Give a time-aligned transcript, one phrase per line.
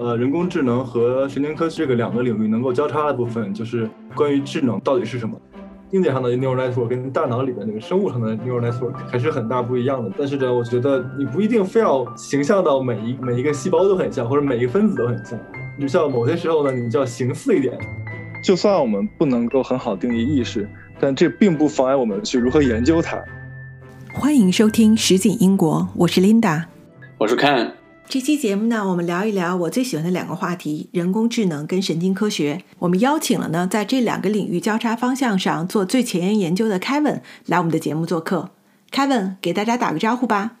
[0.00, 5.38] 呃，人工智能和神经科学这个两个领域能够交叉的部分，就是关于智能到底是什么。
[5.90, 10.10] 硬件上的 neural network 跟大脑里面那个生物上的 neural network 还是很大不一样的。
[10.16, 15.38] 但是呢，我觉得你不一定非要形象到每一每一个细胞都很像，或者每一个分子都很像。
[15.78, 17.76] 你需要某些时候呢，你就要形似一点。
[18.42, 20.66] 就算我们不能够很好定义意识，
[20.98, 23.22] 但这并不妨碍我们去如何研究它。
[24.14, 26.64] 欢迎收听实景英国，我是 Linda，
[27.18, 27.79] 我是 Ken。
[28.10, 32.64] 这期节目呢，我们聊一聊我最喜欢的两个话题：人工智能跟神经科学。
[32.80, 38.50] 我们邀请了呢，在这两个领域交叉方向上做最前沿研究的 Kevin 来我们的节目做客。
[38.90, 40.56] Kevin 给大家打个招呼吧。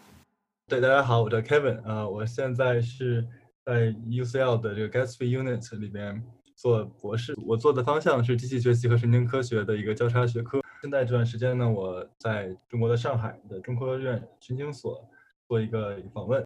[0.68, 3.26] 对，大家好，我叫 Kevin 啊，我现在是
[3.64, 6.22] 在 UCL 的这个 Gatsby Unit 里边
[6.54, 7.36] 做博士。
[7.44, 10.60] 我做的方向是机器学习和神经科学的一个交叉学科。
[10.80, 15.04] 现在这段时间呢，我在中国的上海的中科院神经所
[15.48, 16.44] 做一个访问。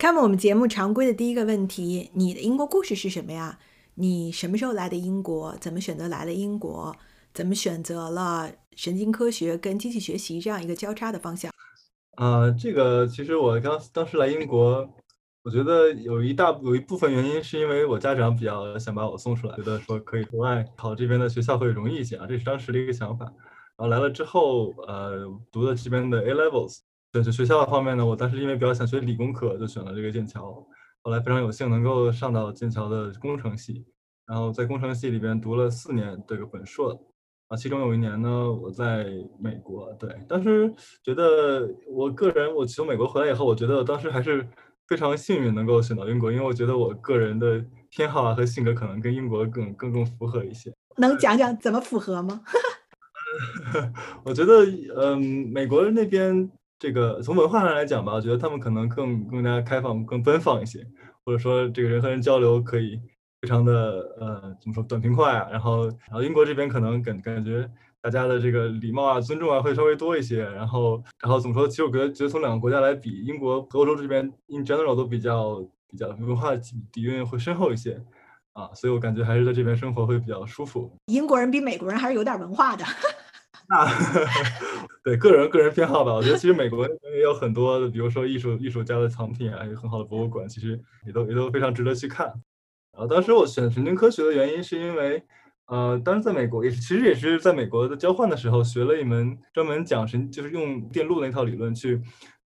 [0.00, 3.58] 看我们节目常规的第一个问题，你的英国故事是什么呀？
[3.96, 5.54] 你什么时候来的英国？
[5.60, 6.96] 怎么选择来了英国？
[7.34, 11.52] 怎么选择了神经科学跟机器学习这样一个交叉的方向？
[12.16, 14.88] 啊，这个其实我刚当时来英国，
[15.42, 23.26] 我觉得有一大有一部分原因是因为我家长比较想把我送出来，觉得说可以国外考这边的学校会容易一些啊，这是当时的一个想法。
[23.76, 26.78] 然后来了之后，呃，读了这边的 A levels。
[27.12, 30.64] 对，就学校方面呢，我当时因为比较想学理工科，就选了这个剑桥。
[31.02, 33.84] 后来非常有幸能够上到剑桥的工程系，
[34.26, 37.06] 然后在工程系里边读了四年这个本硕。
[37.48, 39.06] 啊，其中有一年呢，我在
[39.40, 39.92] 美国。
[39.94, 44.46] 对，当时觉得我个人，我从美国回来以后，我觉得当时还是
[44.86, 50.72] 非常幸运能够选到英国，因为我觉得我个人的偏好啊和性格可能跟英国更更更符合一些。
[50.98, 52.40] 能讲讲怎么符合吗？
[54.22, 54.64] 我觉得，
[54.96, 55.18] 嗯，
[55.52, 56.48] 美国那边。
[56.80, 60.84] 这个从文化上来讲吧，我觉得他们可能更更加开放、更奔放一些，
[61.24, 62.98] 或者说这个人和人交流可以
[63.42, 63.72] 非常的
[64.18, 65.46] 呃怎么说短平快啊。
[65.50, 67.70] 然后然后英国这边可能感感觉
[68.00, 70.42] 大家的这个礼貌啊、尊重啊会稍微多一些。
[70.42, 71.68] 然后然后怎么说？
[71.68, 78.02] 其实我觉得觉得从两个国家来比，英国和欧洲这边 in general 都比较比较文化底蕴会深厚一些
[78.54, 80.90] 啊，所以我感觉还是在这边生活会比较舒服。
[81.06, 82.84] 英国人比美国人还是有点文化的。
[83.68, 83.86] 那
[85.02, 92.26] 对个人个人偏好吧，我觉得其实美国也有很多，比如说艺术艺术家的藏品啊，有很好的博物馆，其实也都也都非常值得去看。
[92.92, 95.22] 然后当时我选神经科学的原因是因为，
[95.68, 101.98] 呃，当时在美国也是，其实也是在美国的交换的时候学了一门专门讲神，就是用电路那套理论去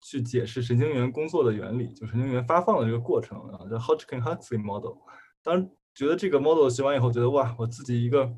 [0.02, 4.98] 去解释神经元工作的原理，就神经元发放的这个过程啊，叫 Hodgkin-Huxley model。
[5.42, 8.32] 当时觉得这个 model 学完以后，觉得哇，我自己一个。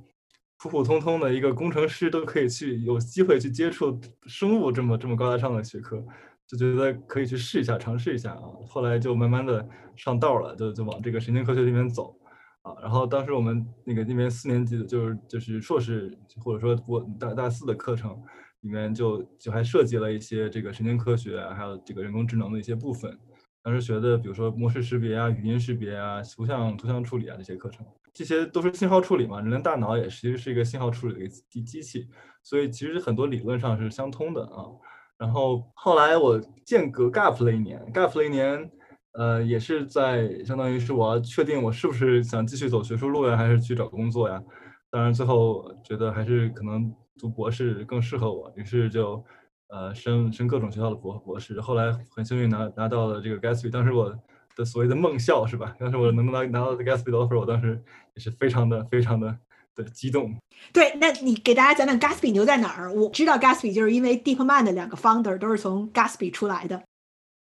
[0.58, 6.04] 普普通通的一个工程师都可以去有机会去接触生物这么这么高大上的学科，
[6.48, 8.42] 就觉得可以去试一下尝试一下啊。
[8.66, 12.16] 后来就慢慢的上道了，就就往这个神经科学这边走
[12.62, 12.74] 啊。
[12.82, 18.18] 然后当时我们那个那边四年级的就是就是硕士或者说我大大四的课程
[18.62, 23.16] 里面就就还涉及了一些这个神经科学还有这个人工智能的一些部分。
[23.62, 27.86] 当时学的比如说模式识别啊、语音识别啊、图像图像处理啊这些课程。
[28.16, 32.08] 这些都是信号处理嘛，人的大脑也其实是一个信号处理的机机器，
[32.42, 34.72] 所以其实很多理论上是相通的啊。
[35.18, 38.72] 然后后来我间隔 gap 了一年，gap 了一年，
[39.12, 44.42] 呃，也是在相当于是我要确定我是不是想继续走学术路呀，还是去找工作呀。
[44.90, 46.90] 当然最后觉得还是可能
[47.20, 49.22] 读博士更适合我，于是就
[49.68, 51.60] 呃升升各种学校的博博士。
[51.60, 54.18] 后来很幸运拿拿到了这个 Gatsby，当时我。
[54.56, 55.76] 的所谓的梦校是吧？
[55.78, 57.84] 当时我能拿拿到 Gatsby offer，我当时
[58.14, 59.38] 也是非常的非常的
[59.76, 60.34] 的激动。
[60.72, 62.94] 对，那你给大家讲讲 Gatsby 牛在哪儿？
[62.94, 66.82] 我知道 Gatsby 就是因为 DeepMind 的两个 founder 都是从 Gatsby 出来的。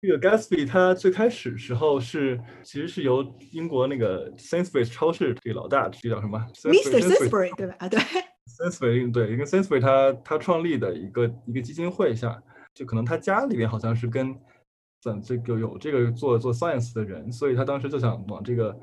[0.00, 7.00] 这个 Gatsby 它最开始时候是其实是由英国那个 Sainsbury 超市这个老大，这叫什么？Mr.
[7.00, 7.74] Sainsbury 对吧？
[7.78, 8.00] 啊，对。
[8.58, 12.42] Sainsbury 对，因为 Sainsbury 他他创立的一个一个基金会下，
[12.74, 14.34] 就可能他家里面好像是跟。
[15.22, 18.76] 这个有这个做做 science 的人，所以他当时就想往这个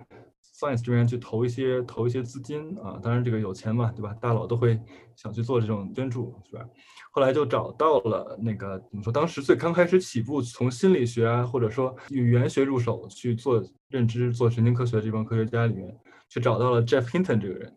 [0.59, 2.99] science 这边去投一些投一些资金啊。
[3.02, 4.14] 当然这个有钱嘛，对吧？
[4.22, 4.79] 大佬都会
[5.16, 6.66] 想去做这种捐助，是吧？
[7.11, 9.14] 后来就找到了那个怎么说？
[9.14, 15.96] 当时最刚开始起步，从心理学啊，或者说语言学入手去做认知、做神经科学的这帮科学家里面，
[16.29, 17.72] 去找到了 Jeff Hinton 这个人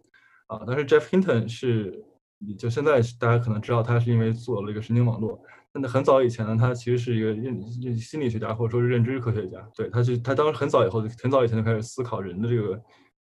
[0.46, 0.62] 啊。
[0.66, 2.02] 但是 Jeff Hinton 是，
[2.58, 5.38] 就现在大家可能知道他是因为做了一个神经网络。
[5.81, 9.58] 那很早以前呢，他其实是一个认认心理学家，或者说是认知科学家。
[9.75, 12.82] 对，他是他当时很早以后，很早以前就开始思考人的这个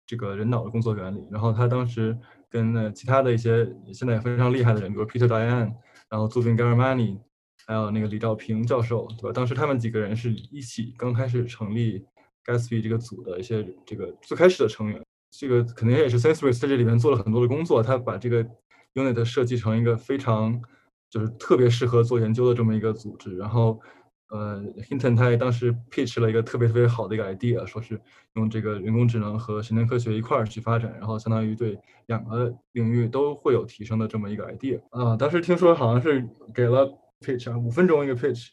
[0.05, 1.27] 这个人脑的工作原理。
[1.31, 2.17] 然后他当时
[2.49, 5.73] 跟那其他的一些现在也非常厉害的人，比如 Peter Diane，
[6.09, 7.19] 然后 Zubin g a r m a n i
[7.67, 9.31] 还有那个李兆平教授，对吧？
[9.33, 12.03] 当时他们几个人是一起刚开始成立
[12.45, 15.01] Gatsby 这个组的一些这个最开始的成员。
[15.29, 18.43] 这个肯定也是 Sensory 在这里面做了很多的工作，他把这个
[18.95, 20.61] unit 设计成一个非常
[21.11, 23.37] 就是特别适合做研究的这么一个组织。
[23.37, 23.79] 然后，
[24.29, 24.59] 呃
[24.89, 28.01] ，Hinton 他也当时 pitch 了一个特别特别好的一个 idea，说是
[28.33, 31.77] 用这个人工智能和神经科学一块儿去发展，然后相当于对
[32.07, 34.81] 两个领域都会有提升的这么一个 idea。
[34.89, 38.47] 啊，当时听说好像是给了 pitch 啊，五分钟一个 pitch。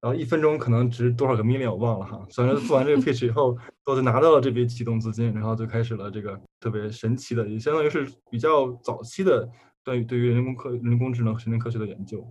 [0.00, 3.56] 然后一分钟可能值多少个 million 我忘了哈，反正做完这个 pitch 以后，
[3.86, 9.48] 我就拿到了这笔启动资金，然后就开始了这个特别神奇的，也相当于是比较早期的
[9.84, 12.26] 对于对于人工科人工智能神经科学的研究。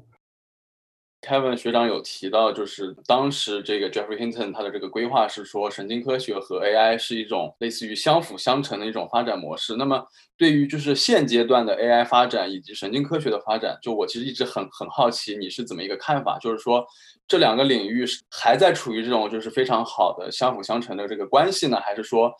[1.21, 9.77] Kevin 学长有提到，就是当时这个 Jeffrey Hinton 他的这个规划是说，神经科学和 AI 是一种类似于相辅相成的一种发展模式。
[9.77, 10.05] 那么
[10.35, 16.85] 对于就是现阶段的 AI 发展以及神经科学的发展，就我其实一直很很好奇你是怎么一个看法，就是说
[17.25, 22.33] 这两个领域是还在处于这种就是非常好的相辅相成的这个关系呢，还是说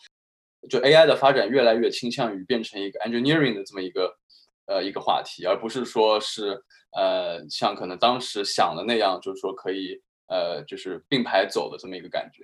[0.69, 4.13] 就 AI 的发展越来越倾向于变成一个 engineering 的这么一个
[4.67, 6.63] 呃一个话题，而不是说是。
[6.95, 12.43] 呃，像可能当时想的那样，就是说可以，呃，就是并排走的这么一个感觉。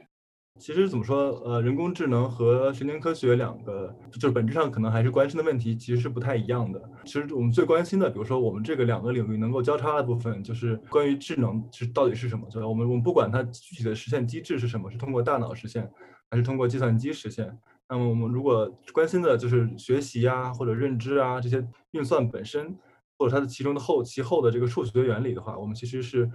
[0.59, 6.81] 其实怎么说，呃，人工智能和神经科学两个，就是本质上可能还是关心的问题，其实是不太一样的。
[7.05, 12.67] 其实我们最关心的，比如说我们这个两个领域能够交叉的部分，就是关于智能是到底是什么，对吧？
[12.67, 15.87] 我们我们不管它具体的实现机制是什么，是通过大脑实现，
[16.31, 17.55] 还是通过计算机实现。
[17.89, 22.77] 那么我们如果关心的就是学习啊，或者认知啊这些运算本身。
[23.17, 26.31] 或者它的其中的后其后的这个数学原理的话，我们其实是。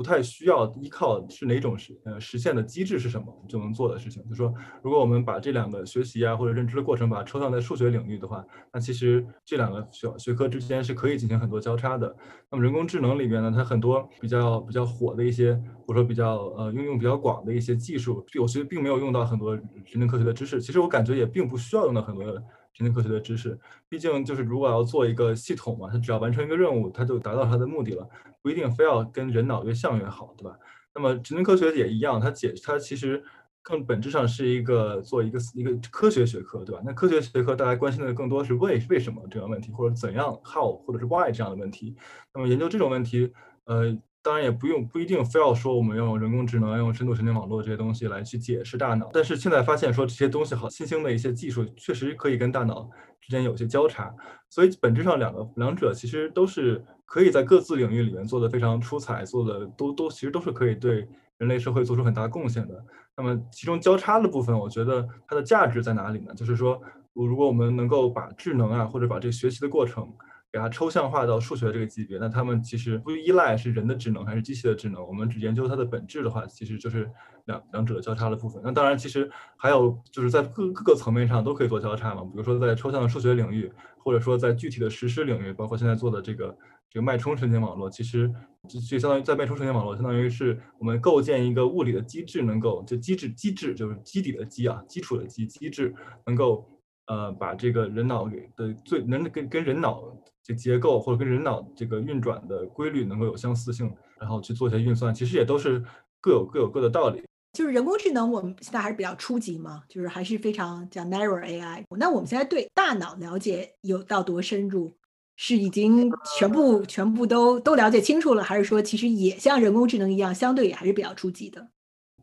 [0.00, 4.26] 不太需要依靠是哪种实呃实现的机制是什么就能做的事情。
[4.26, 4.50] 就说
[4.82, 8.42] 如果我们把这两个学习啊或者认知的过程把它抽象在数学领域的话，
[8.72, 12.16] 那其实这两个学学科之间是可以进行很多交叉的。
[12.50, 15.52] 那么人工智能里边呢，它很多比较比较火的一些
[15.86, 19.54] 或者说比较呃应用比较广的一些技术，我其实并没有用到很多
[19.84, 20.62] 神经科学的知识。
[20.62, 22.24] 其实我感觉也并不需要用到很多
[22.72, 23.58] 神经科学的知识，
[23.88, 28.08] 毕竟就是如果要做一个系统嘛，它只要完成一个任务，它就达到它的目的了。
[28.42, 30.58] 不一定非要跟人脑越像越好，对吧？
[30.94, 33.22] 那么神经科学也一样，它解它其实
[33.60, 36.80] 更本质上是一个做一个一个科学学科，对吧？
[36.84, 41.94] 那科学学科大家关心的更多是为为什么这样问题，或者怎样 how 或者是 why 这样的问题。
[42.32, 43.30] 那么研究这种问题，
[43.64, 49.10] 呃，当然也不用不一定非要说我们用人工智能、用深度神经网络这些东西来去解释大脑。
[49.12, 52.88] 但是现在发现说这些东西好，新兴的一些技术确实可以跟大脑
[53.20, 54.14] 之间有些交叉，
[54.48, 56.84] 所以本质上两个两者其实都是。
[57.12, 61.08] 可以在各自领域里面做的非常出彩，做的都都其实都是可以对
[61.38, 62.84] 人类社会做出很大贡献的。
[63.16, 66.32] 那么其中交叉的部分，我觉得它的价值在哪里呢？
[66.36, 66.80] 就是说，
[67.12, 70.08] 如果我们能够把智能啊，或者把这个学习的过程。
[70.52, 77.08] 给它抽象化到数学这个级别，那他们其实不依赖是人的智能还是机器的智能，我们只研究它的本质的话，其实就是
[77.44, 78.60] 两两者交叉的部分。
[78.64, 86.58] 那当然，其实还有就是在各各个层面上都可以做交叉嘛，比如说在抽象的数学领域，或者说在具体的实施领域，包括现在做的这个
[86.90, 88.28] 这个脉冲神经网络，其实
[88.68, 95.94] 就相当于在脉冲神经网络，相当于是我们构建一个物理的机制，能够就机制机制就是基底的基啊，基础的基机制，
[96.26, 96.68] 能够
[97.06, 100.02] 呃把这个人脑给的最能跟跟人脑。
[100.50, 103.88] 这结构或者跟人脑这个运转的规律能够有相似性，
[104.18, 105.80] 然后去做一些运算，其实也都是
[106.20, 107.22] 各有各有各的道理。
[107.52, 111.84] 就是人工智能，我们现在还是比较初级嘛，就是还是非常叫 narrow AI。
[111.96, 114.90] 那我们现在对大脑了解有到多深入？
[115.36, 121.68] 是已经全部全部都都了解清楚了，还是说其实也像人工智能一样，相对也还是比较初级的？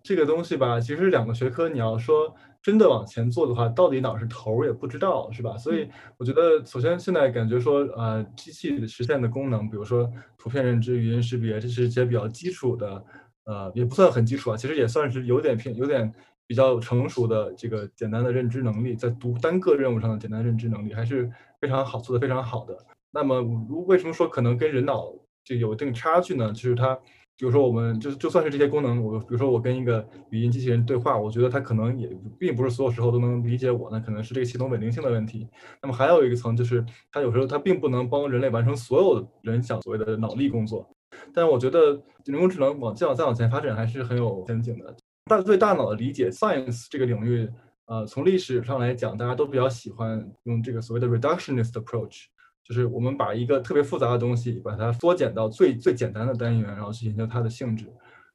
[0.03, 2.35] 这个东西吧，其实两个学科，你要说。
[2.67, 5.55] 真的往前做的话，到底哪是头儿也不知道，是吧？
[5.57, 13.01] 所以我觉得，首先现在感觉说，呃，机器实现的功能，比如说图片认知、语音识别，这是一些比较基础的，
[13.45, 16.13] 呃，也不算很基础啊，其实也算是有点偏、有点
[16.45, 21.31] 比较成熟的这个简单的认知能力，在读单个任务上的简单认知能力还是
[21.61, 22.77] 非常好，做的非常好的。
[23.11, 23.41] 那么，
[23.85, 25.13] 为什么说可能跟人脑
[25.45, 26.51] 就有一定差距呢？
[26.51, 26.99] 就是它。
[27.37, 35.47] 比如说，我们就就算是这些功能，我比如说我跟一个语音机器人对话，我觉得它可能也并不是所有时候都能理解我，那可能是这个系统稳定性的问题。
[35.81, 40.89] 那么还有一个层就是，它有时候它并不能帮人类完成所有人想所谓的脑力工作。
[41.31, 44.95] 但是我觉得人工智能往再往再往前发展还是很有前景的。
[45.25, 47.47] 大对大脑的理解，science 这个领域，
[47.85, 52.25] 呃，从历史上来讲，大家都比较喜欢用这个所谓的 reductionist approach。
[52.67, 57.85] 就是我们把一个特别复杂的东西，把它缩减到最最简单的单元，然后去研究它的性质，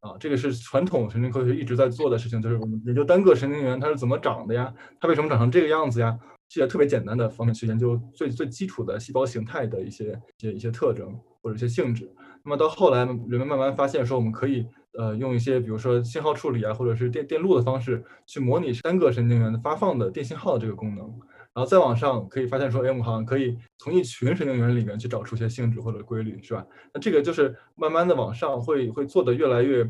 [0.00, 12.10] 啊，这个是传统神经科学一直在做的事情，就是我们研究单个神经元它是怎么长的呀，它为什么长成这个样子呀，这些特别简单的方面去研究最最基础的细胞形态的一些一些一些特征或者一些性质。
[12.42, 14.66] 那么到后来，人们慢慢发现说，我们可以
[14.98, 21.12] 呃，用一些比如说信号处理啊，或者是电电路的方式去模拟单个神经元的发放的电信号的这个功能。
[21.54, 26.66] 然后再往上可以发现说，哎，我们好像可以从一群神经元里面去找出一些性质或者规律，是吧？
[26.94, 29.86] 那这个就是慢慢的往上会会做的越来越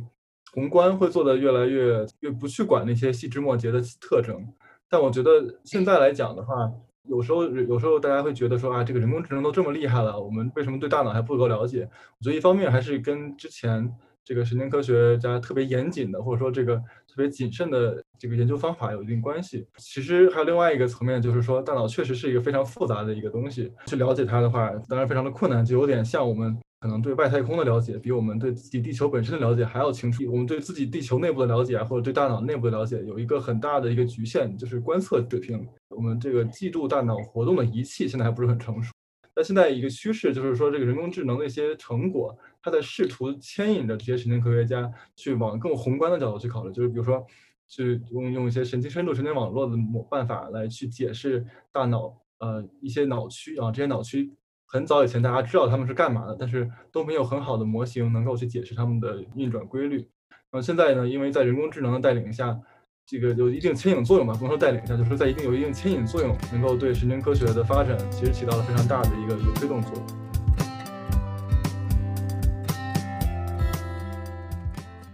[0.53, 4.45] 宏观，会做的越来越越不去管那些细枝末节的特征。
[4.89, 6.71] 但我觉得现在来讲的话，
[7.09, 11.89] 有时候有时候大家会觉得说啊，这个人工智能都这么厉害了，我们为什么对大脑还不够了解？
[12.19, 13.95] 我觉得一方面还是跟之前。
[14.25, 19.67] 这个神经科学家特别严谨的，或者说这个特别谨慎的这个研究方法有一定关系。
[19.77, 30.23] 其实还有另外一个层面，就是说大脑确实是一个非常复杂的一个东西，去了解它的话，当然非常的困难，就有点像我们可能对外太空的了解，比我们对自己地球本身的了解还要清楚。
[30.31, 35.67] 我们对自己地球内部的了解，或者对大脑内部的了解，有一个很大的一个局限，就是观测水平。
[35.89, 38.93] 我们这个记录大脑活动的仪器现在还不是很成熟。
[39.35, 42.37] 那现在一个趋势就是说，这个人工智能的一些成果。
[42.63, 47.27] 他在试图牵引着这些神经科学家去往更宏观的角度去考虑，就是比如说，
[47.69, 54.33] 去用用一些神经深度神经网络的某办法来去解释大脑呃一些脑区啊，这些脑区
[54.67, 60.09] 很早以前大家知道他们是干嘛的，但是都没有很好的模型能够去解释他们的运转规律。
[60.51, 62.59] 那么现在呢，因为在人工智能的带领下，
[63.07, 70.32] 这个有一定牵引作用吧，不能说带领一下，就是在一定有一定牵引作用，能够对神经科学的发展其实起到了非常大的一个有推动作用。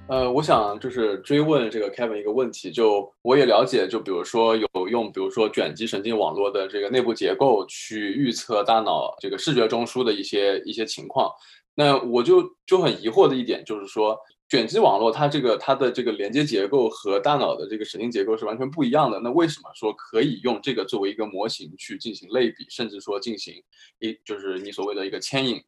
[0.08, 11.30] 呃，我想就是追问这个 Kevin 一个问题，就我也了解，就比如说有用，比如说卷积神经网络的这个内部结构去预测大脑这个视觉中枢的一些一些情况。
[11.74, 19.20] 那我就就很疑惑的一点就是说，卷积网络它这个它的这个连接结构和大脑的这个神经结构是完全不一样的。
[19.20, 23.62] 那为什么说可以用这个作为一个模型去进行类比，甚至说进行
[23.98, 25.62] 一就是你所谓的一个牵引？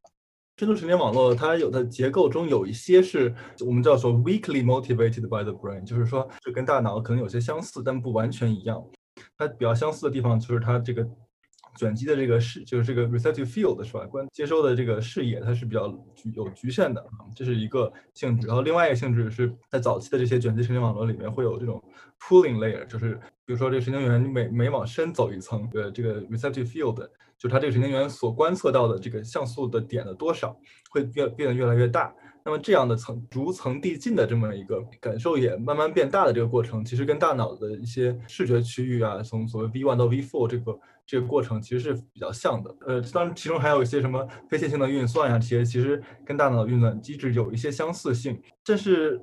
[0.60, 8.84] 深度神经网络它有的结构中有一些是我们叫做 weakly motivated by the brain，就是说是跟大脑可能有些相似，但不完全一样。
[9.38, 11.02] 它比较相似的地方就是它这个
[11.78, 14.04] 卷积的这个视，就是这个 receptive field 是吧？
[14.04, 17.02] 关接收的这个视野它是比较局有局限的，
[17.34, 18.46] 这是一个性质。
[18.46, 21.82] 然后另外一个性质是在早期的这些卷积神经网络里面会有这种
[22.20, 23.14] pooling layer，就是
[23.46, 27.08] 比如说这个神经元每每往深走一层，呃，这个 receptive field。
[27.40, 30.54] 就它这个神经元所观测到的这个像素的点的多少
[30.90, 42.76] 会变变得越来越大，那么这样的层逐层递进的这么一个感受也慢慢变大的这个过程，其实跟大脑的一些视觉区域啊，从所谓 V one 到 V four 这个这个过程其实是比较像的。
[42.86, 48.38] 呃，当然其中还有一些什么非线性的运算呀，这些其实跟大脑的运算机制有一些相似性。
[48.62, 49.18] 这是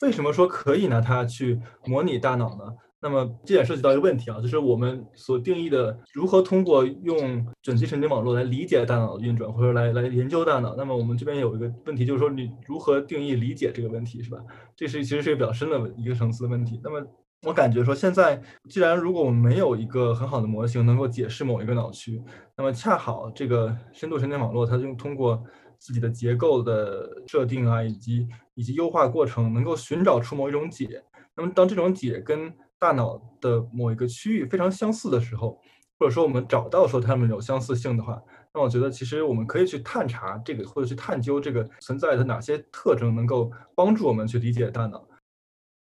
[0.00, 2.74] 为什么说可以拿它去模拟大脑呢？
[3.00, 10.74] 那么这也涉及到一个问题啊，就是我们所定义的如何通过用卷积神经网络来理解大脑的运转，或者来来研究大脑。
[10.76, 14.38] 那么我们这边有一个问题，就是说你如何定义理解这个问题，是吧？
[14.74, 16.80] 这是其实是一个比较深的一个层次的问题。
[16.82, 17.06] 那么
[17.42, 22.20] 我感觉说，现在既然如果我们没有一个很好的模型能够解释某一个脑区，
[22.56, 25.40] 那么恰好这个深度神经网络它就通过
[25.78, 31.00] 自己的结构的设定啊，以及以及优化过程，能够寻找出某一种解。
[31.36, 35.60] 那么当这种解跟大脑的某一个区域非常相似的时候，
[35.98, 38.22] 或者说我们找到说它们有相似性的话，
[38.54, 45.06] 那我觉得其实我们可以去探查这个，或者去探究这个存在的哪些特征能够帮助我们去理解大脑。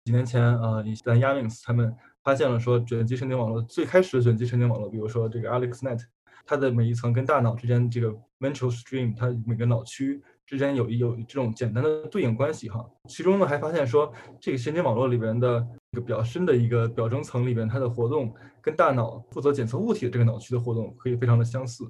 [0.04, 1.94] 几年前啊，在 Yannis 他们
[2.24, 6.00] 发现了说卷积神经网络最开始的卷积神经网络，比如说这个 AlexNet，
[6.44, 8.08] 它的每一层跟大脑之间这个
[8.40, 12.84] ventral stream，它每个脑区之间有有这种简单的对应关系哈。
[13.08, 15.66] 其中呢还发现说这个神经网络里边的。
[15.92, 21.82] 一个比较深的一个表征层里边，它的活动跟大脑负责检测物体的这个脑区的活动可以非常的相似。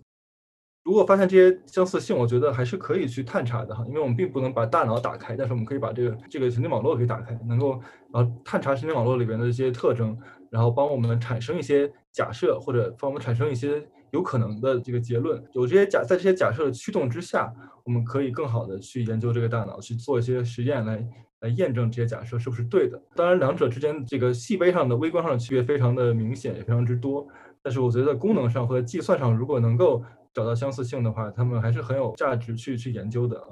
[0.85, 7.79] 如果发现这些相似性，我觉得还是可以去探查的哈，因为我们并不能把大脑打开，但是我们可以把这个这个神经网络给打开，能够
[8.11, 15.43] 然后探查神经网络里边的一些特征，然后帮我们产生一些假设，或者帮我们产生一些有可能的这个结论。
[15.53, 17.53] 有这些假在这些假设的驱动之下，
[17.85, 21.07] 我们可以更好的去研究这个大脑，去做一些实验来。
[21.41, 23.03] 来验证这些假设是不是对的。
[23.17, 27.27] 当然，两者之间这个细微上的、微观上的区别非常的明显，也非常之多。
[27.63, 33.47] 但是，我觉得功能上或者计算上，如果能够找到相似性的话，他们还是很有价值去去研究的啊。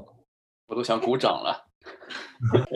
[0.66, 1.66] 我都想鼓掌了。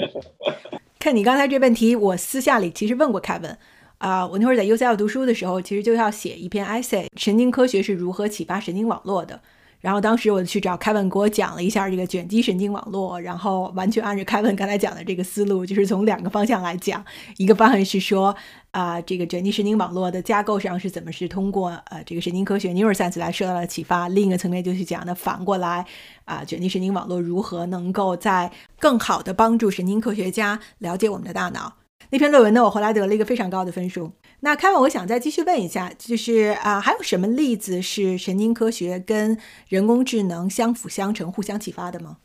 [0.98, 3.58] 看你刚才这问题，我私下里其实问过凯文
[4.02, 4.26] 啊。
[4.26, 9.40] 我那会儿在 UCL 读书的时候，其实就要写一篇 essay，神经科学是如何启发神经网络的。
[9.80, 17.04] 然后当时我去找凯文给我讲了一下这个卷积神经网络，然后完全按照凯文刚才讲的这个思路，就是从两个方向来讲，
[17.36, 18.32] 一个方向是说
[18.70, 25.84] 啊，这个卷积神经网络的架构上是怎么是通过呃这个神经科学 neuroscience 来受到了启发，另一个层面就是讲的反过来
[26.26, 31.81] 啊，卷积神经网络如何能够在更好的帮助神经科学家了解我们的大脑。
[32.10, 34.12] 那篇论文呢，我后来得了一个非常高的分数。
[34.40, 42.18] 那开文，我想再继续问一下，就是啊，还有什么例子是神经科学跟人工智能相辅相成、互相启发的吗？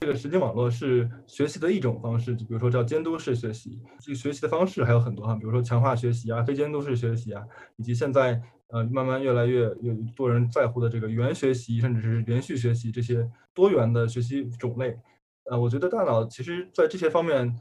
[0.00, 3.80] 这个神经网络是学习的一种方式，就比如说叫监督式学习。
[3.98, 7.42] 这个学习的方式还有很多哈，比如说强化学习啊、非监督式学习啊，
[7.76, 14.98] 以及现在呃慢慢越来越有多人在乎的这个元学习，甚至是连续学习这些多元的学习种类。
[15.50, 17.58] 呃，我觉得大脑其实在这些方面。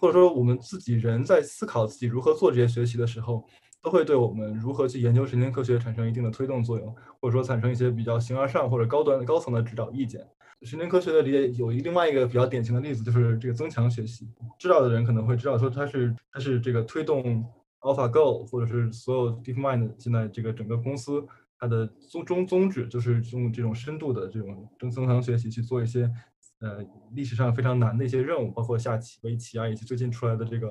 [0.00, 3.44] 或者说，我们自己人在思考自己如何做这些学习的时候，
[3.82, 10.26] 都会对我们如何去研究神经科学产生一定的推动作用，或者说产生一些比较形而上或者高端高层的指导意见。
[10.62, 14.28] 神经科学的理解有一另外一个比较典型的例子，就是这个增强学习。
[14.58, 17.44] 知道的人可能会知道，说它是它是这个推动
[17.80, 21.24] AlphaGo 或者是所有 DeepMind 现在这个整个公司
[21.58, 26.10] 它的宗宗宗旨，就是用这种深度的这种增增强学习去做一些。
[26.60, 26.84] 呃，
[27.14, 30.68] 历史上非常难的一些任务，包括下棋、围棋啊，以及最近出来的这个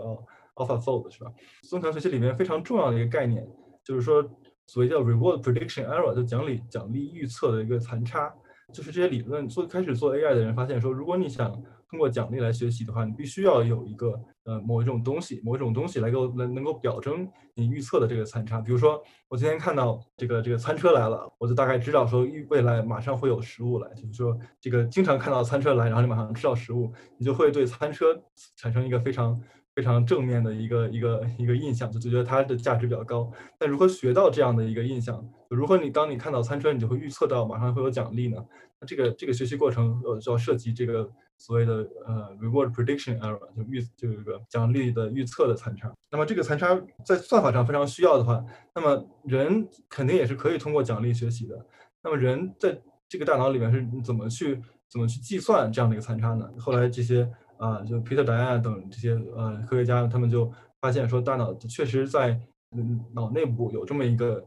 [0.56, 1.32] AlphaFold，是吧？
[1.70, 3.48] 增强学习里面非常重要的一个概念，
[3.84, 4.22] 就是说
[4.66, 8.34] 所谓叫 Reward Prediction Error，就奖励奖励预测的一个残差。
[8.74, 18.60] 就是这些理论做开始做 AI 的人发现说，如果你想通过奖励来学习的话，你必须要有一个呃某一种东西，某一种东西来够能能够表征你预测的这个残差。
[18.60, 23.88] 比如说，我今天看到这个这个餐车来了，我就大概知道说预未来马上会有食物来。
[23.94, 28.22] 就是说，这个经常看到餐车来，然后你马上吃到食物，你就会对餐车
[28.58, 29.42] 产生一个非常
[29.74, 33.32] 非常正面的一个一个一个印象，就就觉得它的价值比较高。
[33.58, 35.26] 但如何学到这样的一个印象？
[35.50, 38.44] 如何你当你看到餐车，你就会预测到马上会有奖励呢？
[38.82, 41.10] 那这个这个学习过程呃就要涉及这个。
[41.38, 41.74] 所谓的
[42.06, 45.92] 呃 reward prediction error 就预就这个奖励的预测的残差。
[46.12, 51.66] 那么这个残差在算法上非常需要的话，那么人肯定也是可以通过奖励学习的。
[52.04, 52.80] 那么人在
[53.10, 56.50] 这个大脑里面是怎么去怎么去计算这样的一个残差呢？
[56.58, 62.40] 后来这些啊，就 Peter Diane 等这些呃科学家，他们就发现说，大脑确实在
[62.72, 64.46] 嗯脑内部有这么一个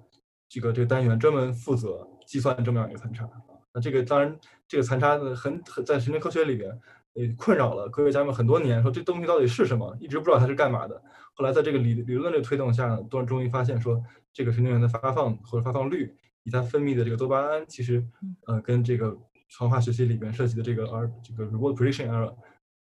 [0.49, 3.29] 这个这个单元，专门负责计算这么样一个残差。
[3.73, 4.39] 那这个当然，
[4.71, 6.71] 这个残差呢，很很在神经科学里边，
[7.15, 11.03] 也，困扰了科学家们很多年，说这东西到底是什么，一直不知道它是干嘛的。
[11.35, 14.01] 后来在这个理理论的推动下，终终于发现说，
[14.33, 18.01] 这个神经元的发放或者发放率，以及它分泌的这个多巴胺，其实，
[18.47, 22.33] 呃，跟这个强化学习里边涉及的这个 R 这个 reward prediction error，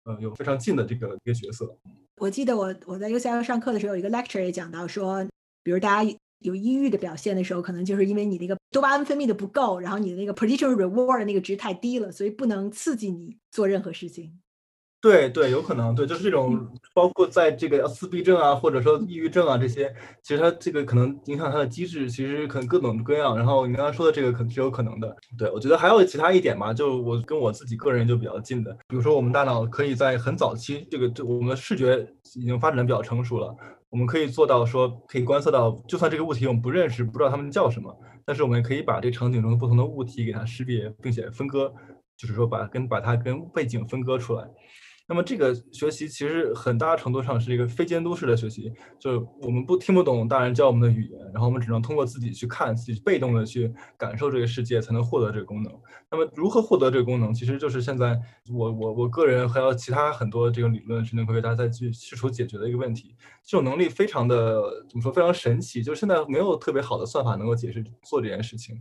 [0.04, 1.74] 呃，有非常近的这个一个角色。
[2.18, 5.26] 我记得我我在 UCL 上课的时候，有一个 lecture 也讲到说，
[5.64, 6.18] 比如大家。
[6.40, 14.40] 有抑郁的表现的时候，可能就是因为你那个多巴胺分泌的不够，然后你的那个 prediction reward 那个值太低了，所以不能刺激你做任何事情。
[15.00, 23.38] 对对，有可能，对，就是这种，包括在这个自闭症啊，或者说抑郁症啊这些，其实它这个可能影响它的机制，其实可能各种各样。
[23.38, 25.16] 然后你刚刚说的这个可能是有可能的。
[25.38, 33.56] 对，我觉得还有其他一点吧，就我跟我自己个人就比较近的，比如说我们大脑可以在很早期，这个这我们的视觉已经发展的比较成熟了。
[33.90, 41.74] 我们可以做到说，可以观测到，就算这个物体我们不认识，不知道它们叫什么，但是我们可以把这场景中不同的物体给它识别，并且分割，
[42.18, 44.46] 就是说把跟把它跟背景分割出来。
[45.10, 55.74] 那么这个学习其实很大程度上是一个非监督式的学习，就是我们不听不懂大人教我们的语言，然后我们只能通过自己去看，自己被动的去感受这个世界，才能获得这个功能。
[56.12, 58.20] 那么如何获得这个功能，其实就是现在
[58.54, 63.16] 我我我个人还有其他很多这个理论神经科学家在去试图解决的一个问题。
[63.46, 68.76] 这种能力非常的怎么说，非常神奇，就是现在没有特别好的算法能够解释做这件事情。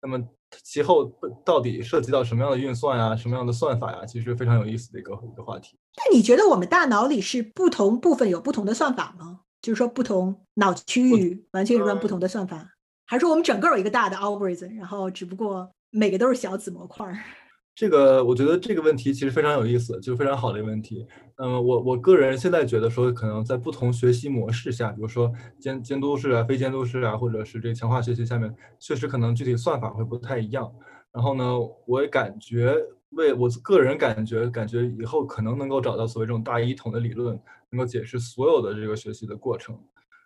[0.00, 0.22] 那么
[0.62, 1.04] 其后
[1.44, 4.06] 到底涉及到什么样的运算呀，什么样的算法呀？
[4.06, 5.76] 其实非常有意思的一个一个话题。
[5.96, 9.40] 那你觉得我们大脑里是不同部分有不同的算法吗？
[9.60, 12.74] 就是说不同脑区域完全有不同的算法，
[13.06, 17.12] 还是说我们整个有一个大的 algorithm，然后只不过每个都是小子模块？
[17.78, 21.06] 这个我觉得这个问题其实非常有意思，就非常好的一个问题。
[21.36, 30.68] 嗯，我我个人现在觉得说，可能在不同学习模式下，比如说监监督式啊、非监督式啊，或者是这强化学习下面，确实可能具体算法会不太一样。
[31.12, 31.44] 然后呢，
[31.86, 32.74] 我也感觉
[33.10, 39.78] 为我个人感觉，感觉以后可能能够找到所谓这种大一统的理论，能够解释所有的这个学习的过程。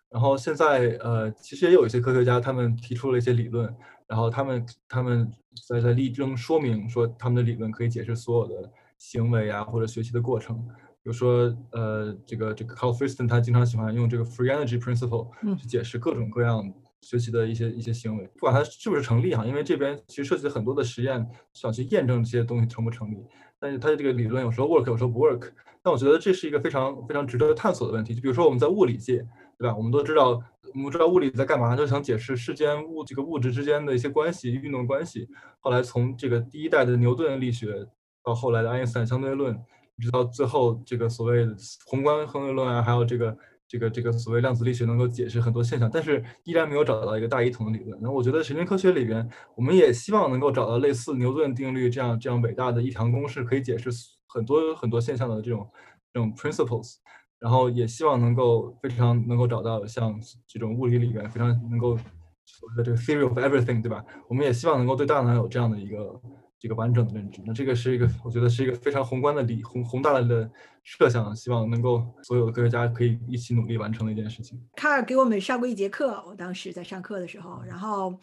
[0.09, 3.71] 然后现在呃，其实也有一些科学家他们提出了一些理论。
[4.13, 5.27] 然后他们他们
[5.67, 10.55] 在在力争说明说他们的理论可以解释所有的行为啊或者学习的过程，
[11.01, 16.71] 比如说呃这个这个 Carl Friston 他经常喜欢用这个 free energy principle 去解释各种各样
[17.01, 23.17] 学习的一些一些行为，不管它是不是成立哈，因为这边其实涉及很多的实验，想去验证这些东西成不成立。
[23.59, 25.49] 但是它的这个理论有时候 work，有时候不 work。
[25.81, 28.13] 但我觉得这是一个非常非常值得探索的问题。
[28.13, 29.25] 就比如说我们在物理界，
[29.63, 29.77] 对吧？
[29.77, 30.31] 我们都知道，
[30.73, 35.27] 我们知道物理在干嘛，就想解释世间物这个物质之间的一些关系、运动关系。
[35.61, 37.87] 后来从这个第一代的牛顿力学，
[38.23, 39.57] 到后来的爱因斯坦相对论，
[39.99, 41.47] 直到最后这个所谓
[41.85, 43.37] 宏观相对论啊，还有这个。
[43.65, 47.97] 这个这个所谓量子力学能够解释很多现象，但是依然没有找到一个大一统的理论。
[48.03, 53.89] 那我觉得神经科学里边，我们也希望能够找到类似牛顿定律这样这样伟大的一堂公式，可以解释
[54.27, 55.67] 很多很多现象的这种
[56.13, 56.97] 这种 principles。
[57.43, 61.97] 然后也希望能够非常能够找到像这种物理里边非常能够
[62.45, 64.03] 所谓的这个 theory of everything，对吧？
[64.29, 66.21] 我们也希望能够对大脑有这样的一个。
[66.63, 70.49] 这个完整的认知，那这个是一个，我觉得是一个非常宏观的理宏宏大的
[70.81, 74.57] 设想，希望能够所有的科学家可以一起努力完成的一件事情。
[74.77, 78.17] 卡尔给我们上过一节课，我当时在上课的时候，然后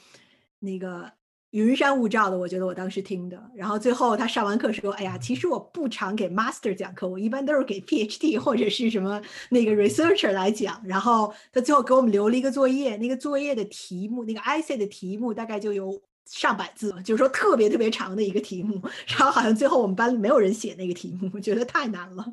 [0.59, 1.05] 那个
[1.51, 16.01] 云山雾罩的，我觉得我当时听的，然后最后他上完课说：“哎呀，其实我不常给 master 讲课，我一般都是给 PhD 或者是什么那个 researcher 来讲。”然后他最后给我们留了一个作业，那个作业的题目，那个 IC 的题目大概就有。
[16.27, 22.25] 上百字，就是说特别特别长的一个题目，然后好像最后我们班里没有人写那个题目，我觉得太难了。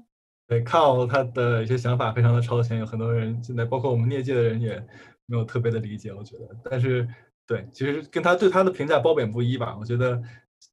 [0.48, 4.76] 对，看到他的一些想法非常的超前，有很多人现在包括我们业界的人也
[5.26, 6.48] 没有特别的理解，我觉得。
[6.70, 7.08] 但是，
[7.48, 9.74] 对，其实跟他对他的评价褒贬不一吧。
[9.80, 10.22] 我觉得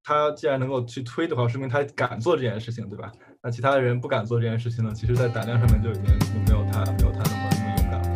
[0.02, 3.12] 他既然能够去推的话，说明他敢做这件事情，对吧？
[3.40, 4.92] 那其他的人不敢做这件事情呢？
[4.92, 6.02] 其实，在胆量上面就已经
[6.44, 8.14] 没有他没有他那么那么勇敢了。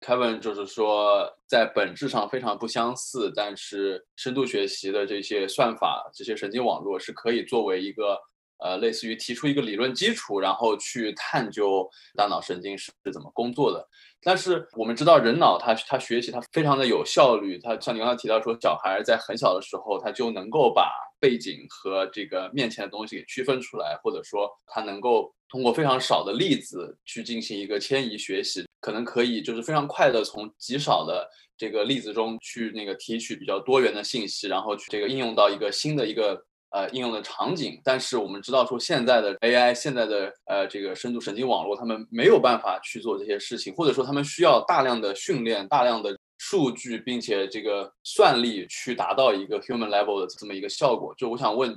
[0.00, 8.18] Kevin 就是说，在本质上非常不相似，但是深度学习的这些算法、这些神经网络是可以作为一个
[8.58, 13.86] 呃，类似于提出一个理论基础，然后去探究大脑神经是怎么工作的。
[14.20, 20.90] 但是我们知道，人脑它它学习它非常的有效率，它像你刚才提到说，小孩在很小的时候他就能够把
[21.20, 28.66] 背景和这个面前的东西给区分出来，或者说他能够通过非常少的例子去进行一个迁移学习。
[28.80, 36.40] 可能可以就是非常快的从极少的这个例子中去那个提取比较多元的信息，然后去这个应用到一个新的一个
[36.78, 37.80] 呃应用的场景。
[37.82, 51.14] 但是我们知道说现在的 AI 现在的呃这个深度神经网络，他们没有办法去做这些事情，或者说他们需要大量的训练、大量的数据，并且这个算力去达到一个 human level 的这么一个效果。
[51.16, 51.76] 就我想问。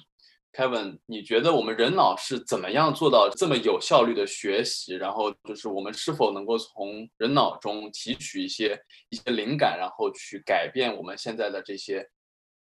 [0.54, 4.94] Kevin，你觉得我们人脑是怎么样做到这么有效率的学习？
[4.96, 12.06] 然后就是我们是否能够从人脑中提取一些一些灵感，然后去改变我们现在的这些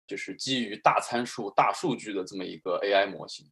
[0.07, 3.47] 就是基于大参数、大数据的这么一个 AI 模型？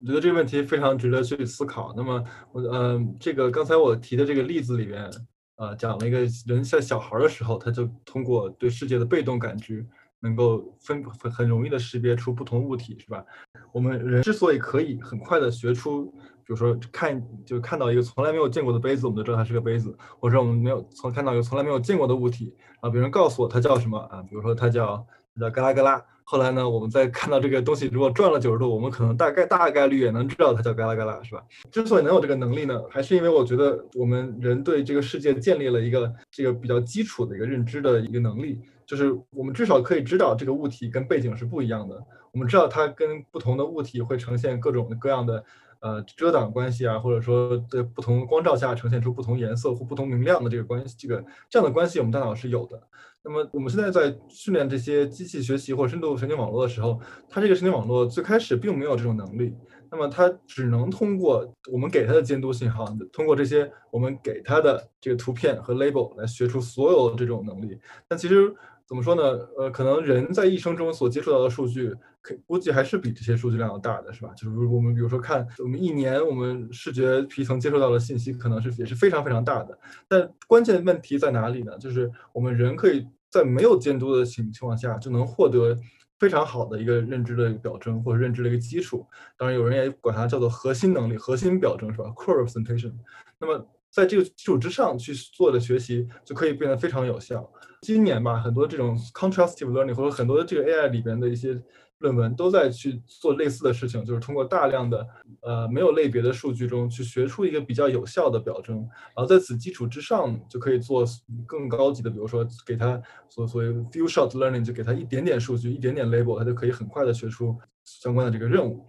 [0.00, 1.94] 我觉得这个问题非常值得去思考。
[1.96, 5.10] 那么，我嗯，这个刚才我提的这个例子里边，
[5.56, 9.86] 呃，讲了一个人在小孩的时候，他就通过对世界的被动感知。
[10.20, 13.24] 能够分很很容易的识别出不同物体，是吧？
[13.70, 16.06] 我们人之所以可以很快的学出，
[16.44, 24.20] 比如说看就看到一个从来没有见过的杯子，我们就知道它是个杯子；或者我们没有从看到一个从来没有见过的物体，啊，别人告诉我它叫什么啊？
[24.22, 25.06] 比如说它叫
[25.38, 26.04] 叫嘎啦嘎啦。
[26.24, 31.42] 后来呢，我们再看到这个东西如果转了九十度，我们可能大概大概率也能知道它叫嘎啦嘎啦，是吧？
[31.70, 38.60] 之所以能有这个能力呢，还是因为我觉得我们人对这个世界建立了一个这个比较基础的一个认知的一个能力。
[38.84, 42.02] 就是我们至少可以知道这个物体跟背景是不一样的。
[42.32, 45.44] 我们知道它跟不同的物体会呈现各种各样的
[45.80, 52.80] 呃遮挡关系啊，或者说在不同光照下呈现出不同颜色或不同明亮的这个关系，这个这样的关系我们大脑是有的。
[53.24, 59.54] 那么我们现在在训练这些机器学习或深度神经网络的时候，它这个神经网络最开始并没有这种能力。
[59.90, 67.78] 那么它只能通过我们给它的监督信号，通过这些我们给它的这个图片和 label 来学出所有这种能力。
[68.06, 68.54] 但其实。
[68.88, 69.22] 怎么说呢？
[69.58, 74.32] 呃，可能人在一生中所接触到的数据，可估计还是比这些数据量要大的，是吧？
[74.34, 79.78] 就是我们比如说看我们一年，我们视觉皮层接受到的信息，可能是也是非常非常大的。
[80.08, 81.76] 但关键问题在哪里呢？
[81.76, 85.76] 就是我们人可以在没有监督的情情况下，就能获得
[86.18, 89.06] 非常好的一个认知的一个表征或者认知的一个基础。
[89.36, 92.94] 当然，有人也管它叫做核心能力、核心表征，是吧？Core representation。
[93.38, 97.50] 那么在这个基础之上去做的学习，就可以变得非常有效。
[97.82, 101.60] 今年吧，很多这种 contrastive learning 或者很多这个 AI 里边的一些
[101.98, 105.06] 论文都在去做类似的事情，就是通过大量的
[105.42, 111.04] 呃没有类别的数据中去学出一个比较有效的表征，然后在此基础之上就可以做
[111.46, 118.84] 更高级的，比如说给他所所谓 few shot learning，就给他一点点数据，一点点 label，他就可以很快的学出相关的这个任务。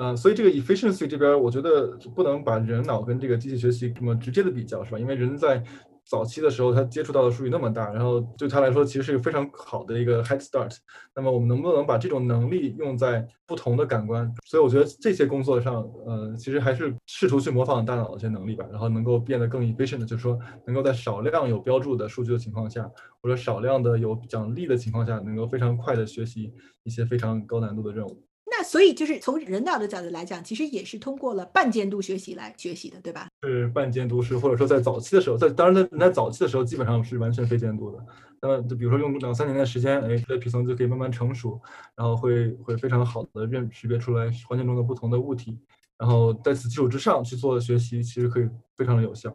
[0.00, 4.98] 呃，所以这个 efficiency 这边，我觉得不能把人脑跟这个机器学习这么直接的比较，是吧？
[4.98, 5.62] 因为人在
[6.06, 10.74] 早期的时候，他接触到的数据那么大，然后对他来说其实是一个非常好的一个 head start。
[11.14, 14.26] 那么我们能不能把这种能力用在不同的感官？
[14.46, 28.29] 所以我觉得这些工作上，呃，其实还是试图去模仿大脑的一些能力吧，然后能够变得更 efficient，就是说能够在少量有标注的数据的情况下，或者少量的有奖励的情况下，能够非常快的学习一些非常高难度的任务。
[28.50, 33.28] 那所以就是从人脑的角度来讲，其实也是通过了半监督学习来学习的，对吧？
[33.42, 38.04] 是半监督式，或者说在早期的时候，在当然在在早期的时候基本上是完全非监督的。
[38.42, 41.60] 那么就比如说用两三年的时间，哎，这皮层就可以慢慢成熟，
[41.94, 45.56] 然后会会非常好的认识别出来环境中的不同的物体，
[45.96, 49.32] 然后在此基础之上去做学习，其实可以非常的有效。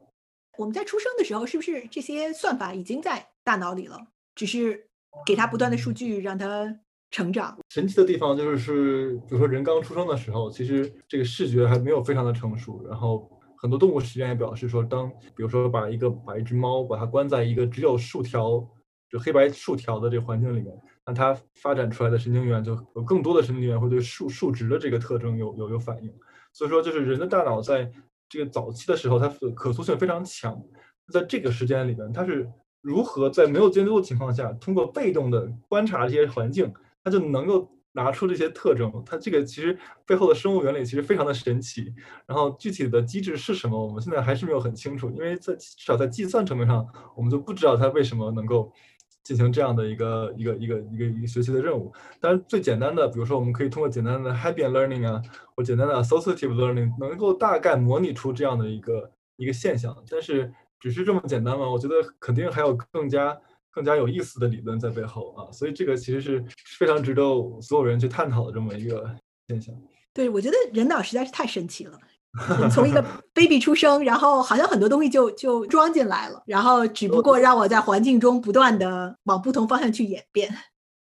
[0.58, 4.08] 我们在出生的时候，是不是这些算法已经在大脑里了？
[4.36, 4.88] 只是
[5.26, 6.80] 给它不断的数据，让他。
[7.16, 12.86] 成长神奇的地方就是是，比如说人刚出生的时候，其实这个视觉还没有非常的成熟。
[12.90, 13.26] 然后
[13.56, 18.62] 很多动物实验也表示说，当比如说把一个把一只猫把它关在一个只有竖条
[19.10, 26.14] 就黑白竖条的这个环境里面，那它发展出来的神经元就有更多的神经元会对数数值的这个特征有有有反应。
[26.52, 27.90] 所以说，就是人的大脑在
[28.28, 30.62] 这个早期的时候，它可塑性非常强。
[31.14, 32.46] 在这个时间里面，它是
[32.82, 36.74] 如何在没有监督的情况下，通过被动的观察这些环境。
[37.06, 41.94] 它就能够拿出这些特征，它这个其实背后的生物原理其实非常的神奇，
[42.26, 48.74] 然后具体的机制是什么，我们现在还是没有很清楚，因为在至少在计算层面上，我们就不知道它为什么能够
[49.24, 51.94] 进行这样的一个一个一个一个一个学习的任务。
[52.20, 55.22] 当然，最简单的，比如说我们可以通过简单的 Hebbian learning 啊，
[55.56, 59.96] 或简单的 associative learning，能够大概模拟出这样的一个一个现象。
[60.10, 61.70] 但是，只是这么简单吗？
[61.70, 63.40] 我觉得肯定还有更加。
[63.76, 66.42] 更加有意思的理论在背后啊，所以这个其实是
[66.80, 67.22] 非常值得
[67.62, 69.14] 所有人去探讨的这么一个
[69.50, 69.76] 现象。
[70.14, 72.00] 对，我觉得人脑实在是太神奇了。
[72.72, 80.50] 从一个 baby 出生，然后好像很多东西就就装进来了，然后只不过让我在环境中不断的往不同方向去演变。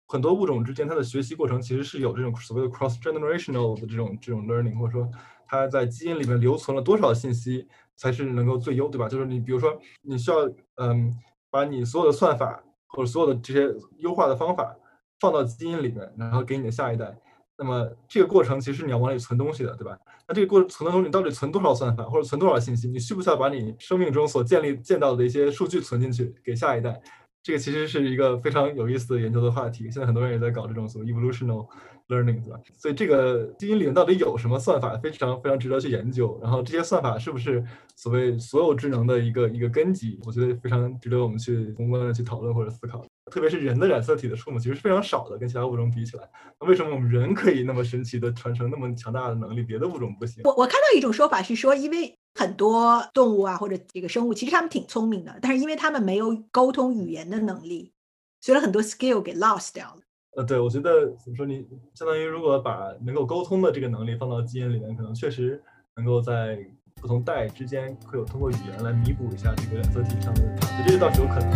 [0.07, 5.11] 很多物种之间它的学习过程其实是有这种所谓的 cross generational 的这种这种 learning，或者说
[5.47, 9.09] 它在基因里面留存了多少信息才是能够最优，对吧？
[9.09, 10.47] 就是你比如说你需要
[10.77, 11.17] 嗯。
[11.51, 14.77] 把你所有的算法或者所有的这些优化的方法
[15.19, 17.17] 放到基因里面，然后给你的下一代。
[17.59, 19.99] 那么这个过程其实你要往里存东西的，对吧？
[20.27, 22.89] 那这个过程存的东西到底存多少算法或者存多少信息？
[22.89, 27.03] 你需不需要把你生命中所建立见到的一些数据存进去给下一代？
[27.43, 29.91] 这个其实是一个非常有意思的研究的话题。
[29.91, 31.69] 现在很多人也在搞这种所谓 evolutional
[32.11, 32.61] learning，对吧？
[32.77, 36.39] 所以这个基因里面到底有什么算法，非常非常值得去研究。
[36.43, 37.65] 然后这些算法是不是？
[37.97, 43.05] 所谓所有智能的一个一个根基，我觉得非常值得我们去宏观的去讨论或者思考。
[43.31, 46.27] 特别是人的染色体的数目其实是非常少的，跟其他物种比起来，
[46.59, 50.41] 那为什么我们人可以那么神奇的传承那么强大的能力，别的物种不行？
[50.45, 57.93] 我我看到一种说法是说，因为很多动物啊或者这个生物，其实它们挺聪明的，但是因为它们没有沟通语言的能力，
[58.41, 60.01] 所以很多 skill 给 lost 掉了。
[60.37, 65.63] 呃，对，我觉得怎么说，你相当于如果把能够沟通的这个能力放到基因里面，可能确实
[65.97, 66.59] 能够在。
[67.01, 71.51] 不同代之间会有通过语言来弥补一下这个染色体上的差距，这个倒是有可能。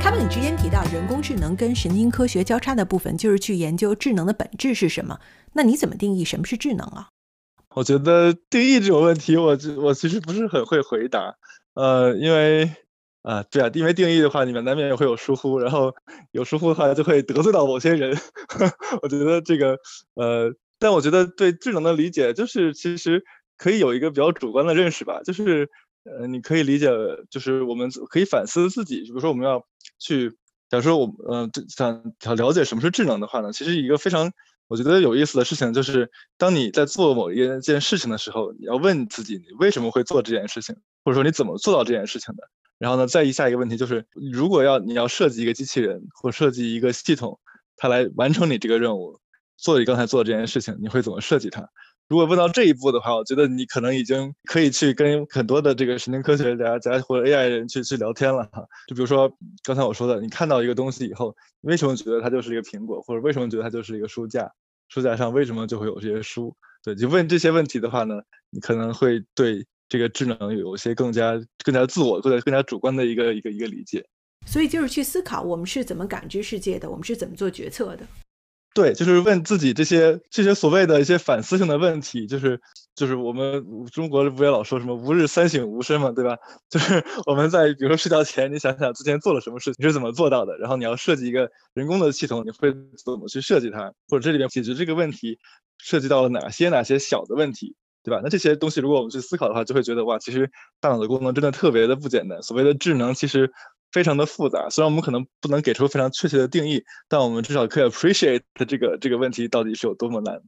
[0.00, 5.20] 他们你之前提到人工智能跟神经科学交叉的部分，就是去研究智能的本质是什么？
[5.52, 7.08] 那你怎么定义什么是智能啊？
[7.74, 11.36] 我觉得定义这种问题，我我其实不是很会回答，
[11.74, 12.70] 呃，因为。
[13.22, 15.92] 啊，对啊，因为定义的话，你们难免也会有疏忽，然后
[16.30, 18.16] 有疏忽的话，就会得罪到某些人。
[19.02, 19.76] 我觉得这个，
[20.14, 23.22] 呃，但我觉得对智能的理解，就是其实
[23.58, 25.68] 可以有一个比较主观的认识吧，就是，
[26.04, 26.88] 呃，你可以理解，
[27.28, 29.62] 就是我们可以反思自己，比如说我们要
[29.98, 30.30] 去，
[30.70, 34.32] 假如说我，呃，想想了解什么是智能的话呢，其实一个非常
[34.70, 42.44] 我觉得有意思的事情，就是当你在做某一件事情的时候，你要问自己，你为什么会做这件事情，或者说你怎么做到这件事情的。
[42.78, 47.40] 然后呢，再一下一个问题就是，如果要你要设计一个机器人或设计一个系统，
[47.76, 49.18] 它来完成你这个任务，
[49.56, 51.68] 做你刚才做的这件事情，你会怎么设计它？
[52.10, 58.62] 如果问到这一步的话，我觉得你可能已经可以去跟很多的这个神经科学家、家或者 AI 人去去聊天了哈。
[58.88, 64.52] 就比如说刚才我说的，你看到一个东西以后，为什么觉得它就是一个苹果，或者为什么觉得它就是一个书架？
[64.88, 66.54] 书架上为什么就会有这些书？
[66.82, 68.16] 对，就问这些问题的话呢，
[68.50, 69.64] 你可能会对。
[69.90, 71.32] 这个智能有一些更加
[71.64, 74.06] 更加自我或者更加主观的一个一个一个理解，
[74.46, 78.06] 所以就是去思考我们是怎么感知世界的，我们是怎么做决策的。
[78.74, 82.60] 对，就是问自己这些这些所谓的一些反思性的问题，就是
[82.94, 86.36] 就是我们中国不也老说什么“吾日三省吾身”嘛，对吧？
[86.70, 90.56] 就是我们在比如说睡觉前，你想想之前做了什么事情，你是怎么做到的？
[90.58, 93.92] 然后你要设计一个人工的系统，你会怎么去设计它？
[94.08, 95.38] 或者这里面解决这个问题
[95.78, 98.20] 涉及到了哪些哪些小的问题，对吧？
[98.22, 100.48] 那这些东西如果我们去思考的话，就会觉得哇，其实
[100.80, 102.40] 大脑的功能真的特别的不简单。
[102.40, 103.52] 所谓的智能，其实。
[103.92, 110.40] 非常的复杂，虽然我们可能不能给出非常确切的定义，但我们至少可以 appreciate 这个这个问题到底是有多么难。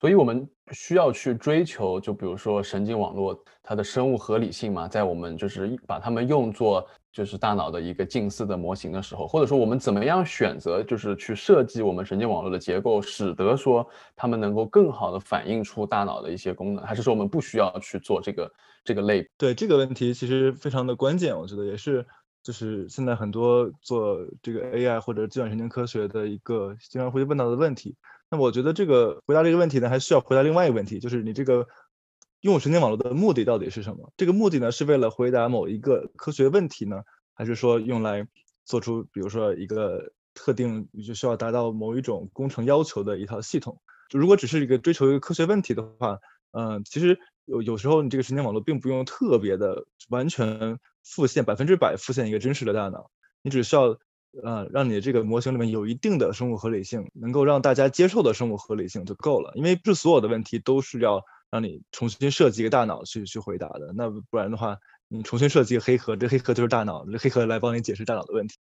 [0.00, 19.24] 所以我们需要去追求，就比如说神经网络它的生物合理性嘛，在我们就是把它们用作就是大脑的一个近似的模型的时候，或者说我们怎么样选择就是去设计我们神经网络的结构，使得说它们能够更好的反映出大脑的一些功能，还是说我们不需要去做这个这个类？
[19.38, 22.04] 对这个问题其实非常的关键，我觉得也是
[22.42, 27.94] 就是现在很多做这个 AI 或者计算神经科学的一个经常会问到的问题。
[28.28, 31.64] 那我觉得这个回答这个问题呢，还需要回答另外一个问题，就是你这个
[32.44, 34.12] 用神经网络的目的到底是什么？
[34.18, 37.00] 这个目的呢，是为了回答某一个科学问题呢，
[37.32, 38.28] 还是说用来
[38.66, 43.80] 做出比如说一个特定就需要达到某一种工程要求的一套系统？
[44.12, 46.18] 如果只是一个追求一个科学问题的话，
[46.52, 53.98] 嗯，其实有有时候你这个神经网络并不用特别的完全复现百分之百复现一个真实的大脑，你只需要。
[54.42, 59.52] 呃，让你这个模型里面有一定的生物合理性，能够让大家接受的生物合理性就够了。
[59.54, 61.22] 因为不是所有的问题都是要
[61.54, 63.92] 让你重新设计一个大脑去去回答的。
[63.96, 68.56] 那不然的话，你重新设计一个黑盒，这黑盒就是大脑，这黑盒来帮你解释大脑的问题。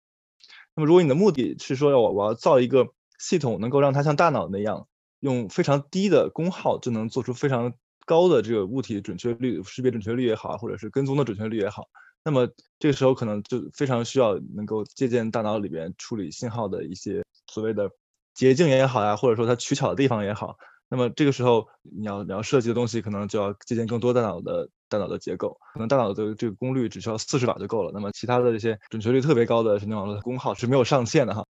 [0.74, 4.88] 那么如果你的目的是说要我我要造一个系统，能够让它像大脑那样，
[5.20, 7.74] 用非常低的功耗就能做出非常
[8.06, 11.88] 高的这个物体准确率、识别准确率也好，或者是跟踪的准确率也好。
[12.24, 12.48] 那么
[12.78, 17.22] 这个时候可能就非常需要能够借鉴大脑里边处理信号的一些
[17.52, 17.90] 所谓的
[18.32, 20.56] 捷径也好呀，或者说它取巧的地方也好。
[20.88, 25.58] 那么这个时候你要你要设计的东西可能就要借鉴更多大脑的大脑的结构。
[25.72, 27.90] 可能大脑的这个功率只需要四十瓦就够了。
[27.92, 31.44] 那么其他的这些准确率特别高的神经网络的功耗是没有上限的哈。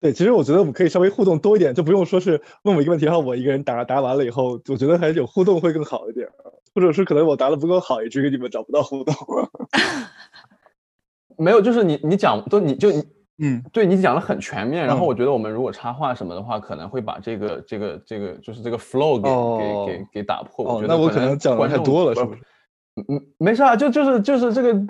[0.00, 6.28] 对，其实我觉得我们可以稍微互动多一点，就不用说是问我一个问题，然后我一个人答答完了以后，我觉得还是有互动会更好一点。
[6.72, 9.12] 或者是可能我答的不够好，以至于你们找不到互动。
[11.36, 12.90] 没有，就是你你讲都你就
[13.40, 14.86] 嗯，对你讲的很全面。
[14.86, 20.78] 然后我觉得我们如果插话什么的话，可能会把这个这个这个就是这个 flow 给给给给打破。
[20.78, 22.40] 哦，那我可能讲的太多了，是不是？
[23.08, 24.86] 嗯，没事啊，就就是就是这个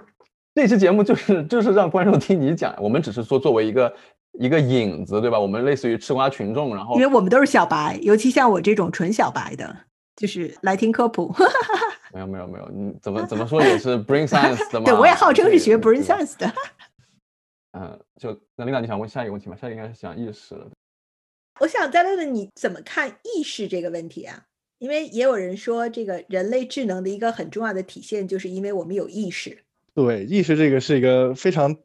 [0.55, 3.93] 这期节目就是就是让观众听你讲，我们只是说作为一个
[4.39, 5.39] 一个影子，对吧？
[5.39, 9.77] 我们类似于吃瓜群众，然后因为我们都是小白，尤其像我这种纯小白的。
[10.17, 11.33] 就是来听科普，
[12.13, 14.85] 没有没有没有，你怎么怎么说也是 Brain Science 的嘛？
[14.85, 16.53] 对，我也号称是学 Brain Science 的。
[17.73, 19.57] 嗯，就那领导，你想问下一个问题吗？
[19.57, 20.71] 下一个应该是讲意识了。
[21.61, 24.45] 我想再问问你怎么看意识这个问题啊？
[24.79, 29.65] 因为也有人说，这个人类智能的一个很重要的体现，就是因为我们有意识。
[29.95, 31.77] 对，意识这个是一个非常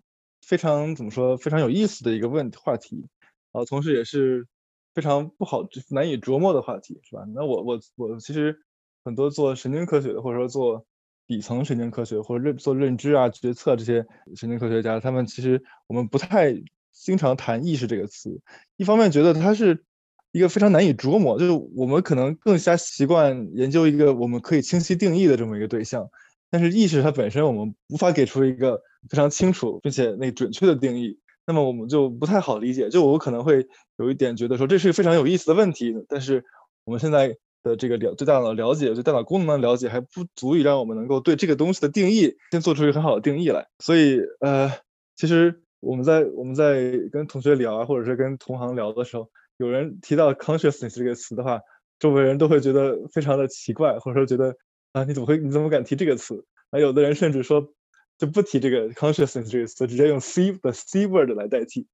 [0.41, 3.07] 非常怎么说非常有意思的一个问话题，
[3.51, 4.47] 然后同时也是。
[4.95, 7.25] 非常不好、难以琢磨的话题，是吧？
[7.33, 8.55] 那我我我其实
[9.03, 10.85] 很多做神经科学的，或者说做
[11.27, 14.05] 底层神经科学或者认做认知啊、决策这些
[14.35, 16.53] 神经科学家，他们其实我们不太
[16.91, 18.41] 经常谈意识这个词。
[18.77, 19.83] 一方面觉得它是
[20.31, 26.07] 一个非常难以琢磨，就是我们可能更加习惯研究一个我们可以清晰定义的这么一个对象。
[26.49, 31.19] 但是意识它本身，我们无法给出一个非常清楚并且那准确的定义。
[31.45, 36.45] 那么我们就不太好理解，就我可能会有一点觉得说这是非常有意思的问题，但是
[36.85, 43.67] 我们现在的这个了对大脑的了解，对大脑功能的了解还不足以让我们能够对这个东西的定义先做出一个很好的定义来。
[43.79, 44.71] 所以呃，
[45.15, 51.61] 其实我们在我们在跟同学聊啊，或者是跟同行聊的时候，有人提到 consciousness 这个词的话，
[51.97, 54.55] 周围人都会觉得非常的奇怪，或者说觉得
[54.91, 56.45] 啊你怎么会你怎么敢提这个词？
[56.71, 57.73] 啊，有的人甚至说。
[58.19, 61.87] 就不提这个 consciousness 这个词，直接用 c 的 c word 来代替。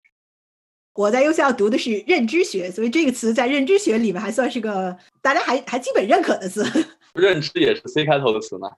[1.00, 6.62] 我在幼校读的是认知学，所以这个词在认知学里面还算是个大家还还基本认可的词。
[7.16, 8.70] 认知也是 c 开头的词吗？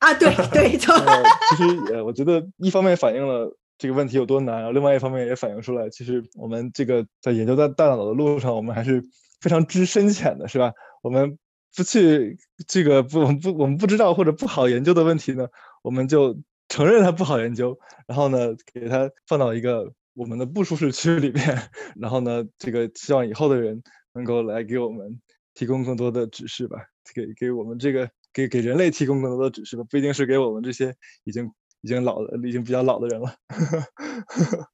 [0.00, 0.94] 啊，对对错。
[1.48, 9.02] 其实呃，我觉得一方面反映了这个问题有多难，然后另外一方面也反映出来，其实我们这个在研究大大脑的路上，我们还是
[9.40, 10.74] 非常知深浅的，是吧？
[11.00, 11.38] 我们
[11.74, 15.48] 不去这个不我们不我们不知道或者不好研究的问题呢，
[15.80, 16.36] 我们就。
[16.70, 23.80] 承认它不好研究，然后呢，给它放到一个我们的不舒适区里面， 然后呢，这个希望以后的人
[24.12, 25.20] 能够来给我们
[25.54, 26.76] 提供更多的指示吧，
[27.14, 30.92] 给给我们这个给给人类提供更多的指示吧，不一定是给我们这些
[31.22, 31.48] 已经
[31.82, 33.36] 已经老的已经比较老的人了。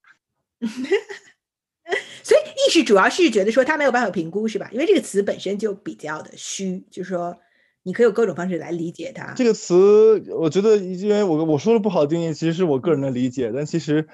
[2.22, 4.70] 所以意识主要是觉得说他没有办法评估，是吧？
[4.72, 7.36] 因为这个词本身就比较的虚，就是说
[7.82, 9.34] 你可以有各种方式来理解它。
[9.34, 14.08] 这个词，我觉得因为我我说的不好定义，其实是我个人的理解，但其实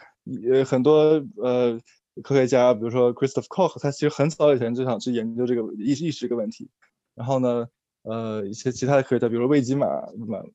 [0.53, 1.79] 呃很多呃
[2.23, 6.69] 科学家，比如说 Christoph Koch，他其实很早以前就想去研究这个意意识这个问题。
[7.15, 7.69] 然后呢，
[8.03, 9.87] 呃一些其他的科学家，比如说魏吉马，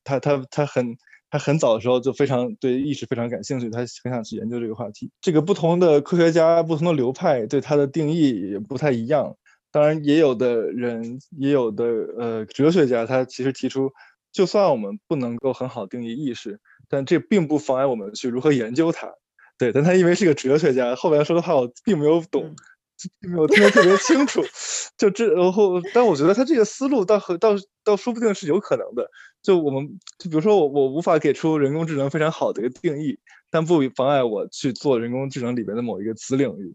[0.03, 0.97] 他他他很。
[1.31, 5.11] 他很早的时候就非常对意识非常感兴趣，他很想去研究这个话题。
[5.19, 9.35] 这个不同的科学家、不同的流派对它的定义也不太一样。
[9.69, 11.83] 当然，也有的人，也有的
[12.17, 13.91] 呃哲学家，他其实提出，
[14.31, 19.11] 就算我们不能够很好定义意识，但这并不妨碍我们去如何研究它。
[19.57, 22.55] 对，但他因为是个哲学家，后面说的话我并没有懂。
[23.19, 24.41] 并没有听得特别清楚，
[24.97, 27.53] 就这，然后，但我觉得他这个思路倒和倒
[27.83, 29.05] 倒说不定是有可能的。
[29.43, 33.19] 就我们，就比如说我我无法给出人工智能非常好的一个定义，
[33.51, 36.73] 但不妨碍我去做人工智能里边的某一个子领域。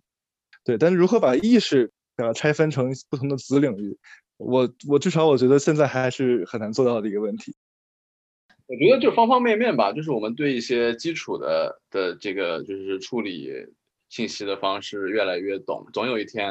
[0.62, 3.96] 对，但是如何把意识啊拆分成不同的子领域，
[4.36, 7.56] 我我至少我觉得现在还是很难做到的一个问题。
[8.70, 13.52] 我觉得就方方面面吧，就是我们对一些基础的的这个就是处理。
[14.10, 16.50] 信息的方式越来越懂，总有一天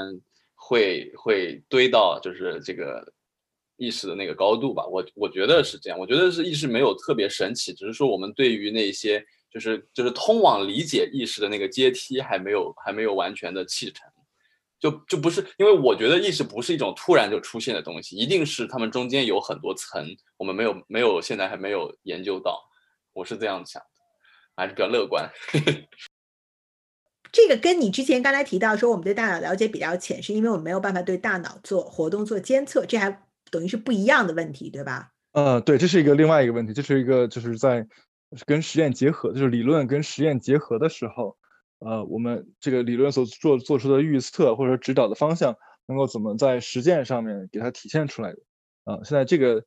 [0.56, 3.06] 会会堆到就是这个
[3.76, 4.86] 意识的那个高度吧。
[4.88, 14.10] 我我觉得是这样，我觉得是意识没有特别神奇，只是说我们对于那些就是就是通往理解意识的那个阶梯还没有还没有完全的启程，
[14.80, 20.06] 就就不是因为我觉得意识不是一种突然就出现的东西，一定是他们中间有很多层，
[20.38, 22.60] 我们没有没有现在还没有研究到，
[23.14, 23.88] 我是这样想的，
[24.56, 25.30] 还是比较乐观。
[27.32, 35.12] 这个跟你之前刚才提到说我们对大脑了解比较浅，是因为我们没有办法对大脑做活动做监测，这还等于是不一样的问题，对吧？
[35.34, 37.88] 呃，对，这是一个另外一个问题，这是一个就是在
[38.48, 41.38] 跟实验结合，就是理论跟实验结合的时候，
[41.80, 45.56] 呃，我们这个理论所做做出的预测或者说指导的方向，
[45.88, 48.40] 能够怎么在实践上面给它体现出来的？
[48.86, 49.64] 啊，现在这个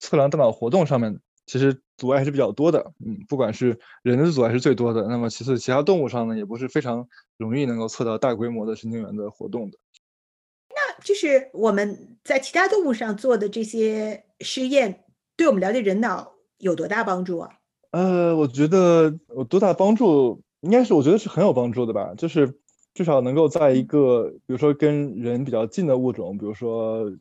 [0.00, 1.20] 测量大脑活动上面。
[1.46, 7.06] 其实阻碍还是比较多的，嗯，不管是人的阻碍是最多的，那么其次其他动物上呢，也不是非常
[7.36, 9.76] 容易能够测到大规模的神经元的活动的。
[10.70, 15.04] 那就是我们在其他动物上做的这些试验，
[15.36, 17.58] 对我们了解人脑有多大帮助啊？
[17.90, 22.58] 呃，我觉得有多大帮助，应该是我觉得是很有帮助的吧，就是
[22.94, 27.12] 至少能够在一个比如说跟人比较近的物种，比如说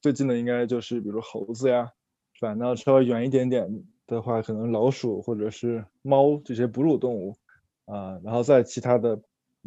[0.00, 1.90] 最近的应该就是比如猴子呀。
[2.34, 2.54] 是吧？
[2.54, 7.36] 那稍微远一点点的话，可能老鼠或者是猫这些哺乳动物
[7.84, 9.20] 啊，然后在其他的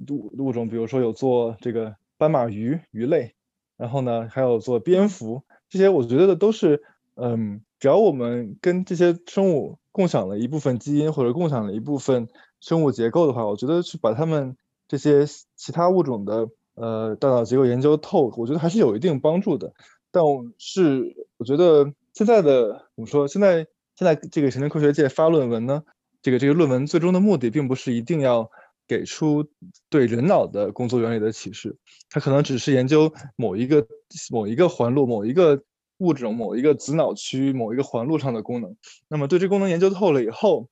[0.10, 3.34] 物物种，比如说有做这个斑马鱼鱼类，
[3.78, 6.84] 然后呢还有做蝙蝠，这些我觉得的都是，
[7.16, 12.28] 嗯，只要我们跟这些生物共享了一部分基因或者共享了一部分
[12.66, 14.58] 生物结构的话，我觉得去把它们
[14.88, 19.74] 这些其他物种的呃大脑结构研究透，我觉得还是有一定帮助的。
[20.12, 20.24] 但
[20.58, 21.94] 是我觉得。
[22.16, 23.28] 现在的怎么说？
[23.28, 25.84] 现在现在这个神经科学界发论文呢？
[26.22, 28.50] 这个这个论文最终的目的，并不是一定要
[28.88, 29.46] 给出
[29.90, 31.76] 对人脑的工作原理的启示，
[32.10, 33.86] 它可能只是研究某一个
[34.32, 35.62] 某一个环路、某一个
[35.98, 38.78] 物种、某一个子脑区、某一个环路上的功能。
[39.10, 40.70] 那么对这功能研究透了以后，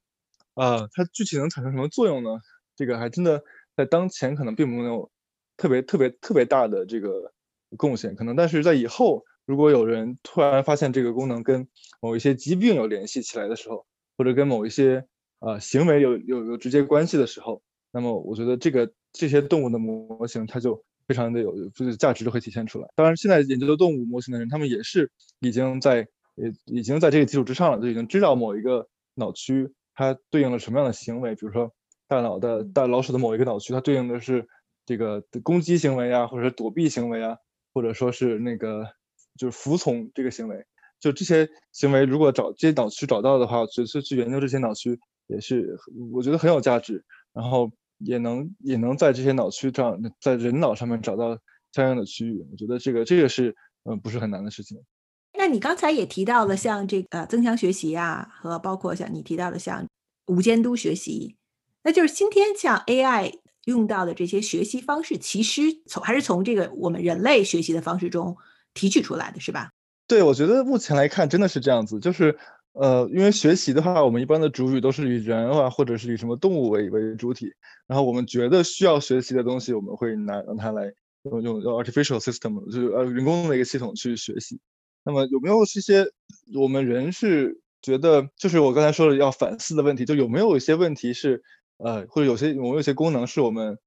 [0.55, 2.29] 啊，它具体能产生什么作用呢？
[2.75, 3.43] 这个还真的
[3.75, 5.11] 在当前可能并没有
[5.57, 7.31] 特别特别特别大的这个
[7.77, 9.23] 贡献，可能但是在以后。
[9.45, 11.67] 如果有人突然发现这个功能跟
[11.99, 13.85] 某一些疾病有联系起来的时候，
[14.17, 15.05] 或者跟某一些
[15.39, 22.87] 呃行为有有有直接关系的时候，那么我觉得这个这些动物的模型它就非常的有就是价值就会体现出来。
[22.95, 31.71] 当然，现在研究的动物模型的人，他们也是已经在也已经在这个基础之上了，就已经知道某一个脑区它对应了什么样的行为，比如说
[32.07, 34.47] 大脑的大老鼠的某一个脑区，它对应的是
[34.85, 37.37] 这个攻击行为啊，或者是躲避行为啊，
[37.73, 38.85] 或者说是那个。
[39.35, 40.63] 就是服从这个行为，
[40.99, 45.75] 就这些行为，如果找这些脑区找到的话，就是去研究这些脑区也是
[46.13, 51.35] 我觉得很有价值，然后也能也能在这些脑区上，在人脑上面找到
[51.71, 54.77] 相应的区域，我觉得这个这个是嗯不是很难的事情。
[55.37, 59.85] 那你刚才也提到了像这个增强学习啊，和包括像你提到的像
[60.27, 61.35] 无监督学习，
[61.83, 63.33] 那就是今天像 AI
[63.65, 68.37] 用到的这些学习方式，其实从还是从这个我们人类学习的方式中。
[68.75, 69.69] 提取出来的是吧？
[70.07, 72.35] 对，我觉得目前来看真的是这样子，就是
[72.71, 77.53] 呃，因为学习的话，我们一般的主语都是以人啊，或者是以什么动物为为主体，
[77.85, 84.59] 然后我们觉得需要学习的东西，我们会拿让它来用用 artificial system，就是呃人工的一个系统去学习。
[85.03, 86.05] 那么有没有一些
[86.55, 91.41] 我们人是觉得，就是我刚才说的要反思的问题，就有没有一些问题是
[91.77, 93.77] 呃，或者有些有没有些功能是我们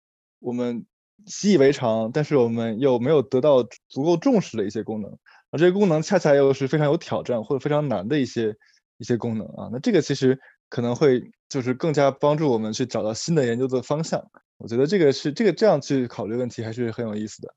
[0.41, 0.85] 我们
[1.27, 5.11] 习以为常，但是我们又没有得到足够重视的一些功能，
[5.51, 8.55] 而这些功能恰恰又是非常有挑战或者非常难的一些
[8.99, 9.71] 一些功能啊。
[9.73, 10.39] 那这个其实
[10.69, 14.23] 可能会就是更加帮助我们去找到新的研究的方向。
[14.59, 17.55] 我觉得这个是这个这样去考虑问题还是很有意思的。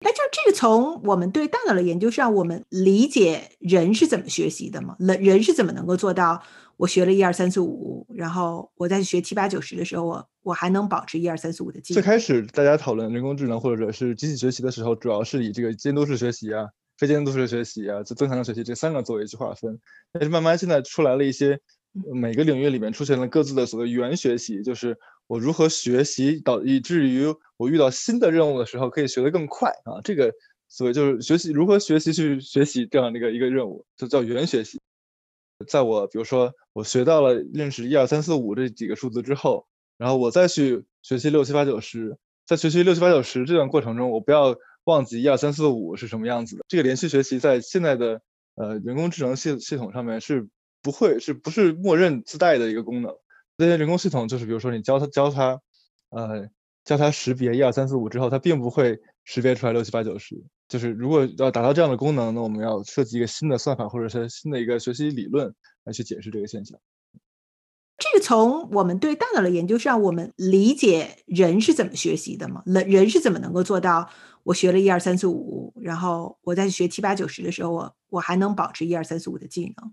[0.00, 4.96] 那就这个从我们对大脑的研究上，我们理解人是怎么学习的吗？
[4.98, 6.42] 人人是怎么能够做到？
[6.78, 11.94] 我学了一二三四五，然后我在学七八九十的时候，我我还能保持一二三四五的记忆。
[11.94, 19.78] 最开始大家讨论人工智能或者是机器学习的时候，主要是以这个监督式学习啊、非监督式学习啊、就增强学习这三个作为去划分。
[20.10, 21.60] 但是慢慢现在出来了一些，
[22.14, 24.96] 每个领域里面出现了各自的所谓原学习，就是
[25.30, 27.24] 我如何学习导以至于
[27.56, 30.00] 我遇到新的任务的时候可以学得更快啊。
[30.02, 30.34] 这个
[30.68, 34.80] 所谓就是学习如何学习去学习这样的一个一个任务，就叫原学习。
[35.68, 39.68] 在我比如说我学到了认识一二三四五这几个数字之后，
[39.98, 46.64] 然后我再去学习六七八九十，在学习六七八九十这段过程中，我不要忘记一二三四五是什么样子的。
[46.66, 48.20] 这个连续学习在现在的
[48.56, 50.48] 呃人工智能系系统上面是
[50.82, 53.14] 不会是不是默认自带的一个功能。
[53.60, 55.60] 这些人工系统就是比如说你教它教它，
[56.08, 56.48] 呃
[56.82, 60.42] 教它识别一二三四五之后，它并不会识别出来六七八九十。
[60.66, 65.54] 就是如果要达到这样的功能，那我们要设计一个新的算法，或者是新的一个学习理论
[65.84, 66.78] 来去解释这个现象。
[67.98, 72.62] 这个从我们对大脑的研究上，我们理解人是怎么学习的吗？
[72.64, 74.08] 人人是怎么能够做到？
[74.42, 79.92] 我学了一二三四五，然后我在学七八九十的时候，我我还能保持一二三四五的技能。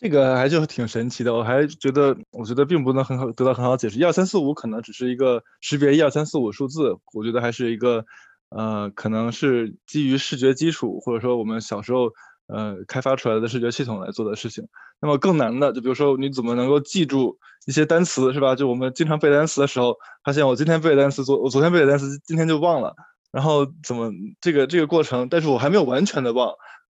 [0.00, 3.98] 这个还就挺神奇的，我还觉得，我觉得并不能很好得到很好解释。
[3.98, 8.04] 一二三四五可能只是一个识别一二三四五数字，我觉得还是一个。
[8.52, 12.10] 呃，可能是基于视觉基础，或者说我们小时候
[12.48, 14.66] 呃开发出来的视觉系统来做的事情。
[15.00, 18.56] 那么更难的，就比如说你怎么能够记住一些单词，是吧？
[18.56, 19.94] 就我们经常背单词的时候，
[20.24, 22.92] 发现我今天背单词，昨我昨天背的单词，今天就忘了。
[23.30, 26.52] 然后怎么这个这个过程，但是我还没有完全的忘，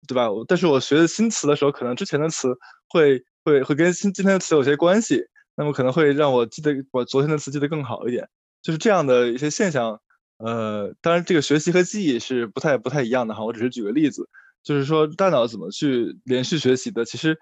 [0.07, 0.27] 对吧？
[0.47, 2.49] 但是我学的新词的时候，可能之前的词
[2.89, 5.23] 会会会跟新今天的词有些关系，
[5.55, 8.27] 那么可能会让我记得我昨天的词记得更好一点。
[8.61, 9.99] 就是这样的一些现象。
[10.37, 13.43] 呃，当然，这个学习和记忆是不太不太一样的哈。
[13.43, 14.27] 我只是举个例子，
[14.63, 17.05] 就是说大脑怎么去连续学习的。
[17.05, 17.37] 其实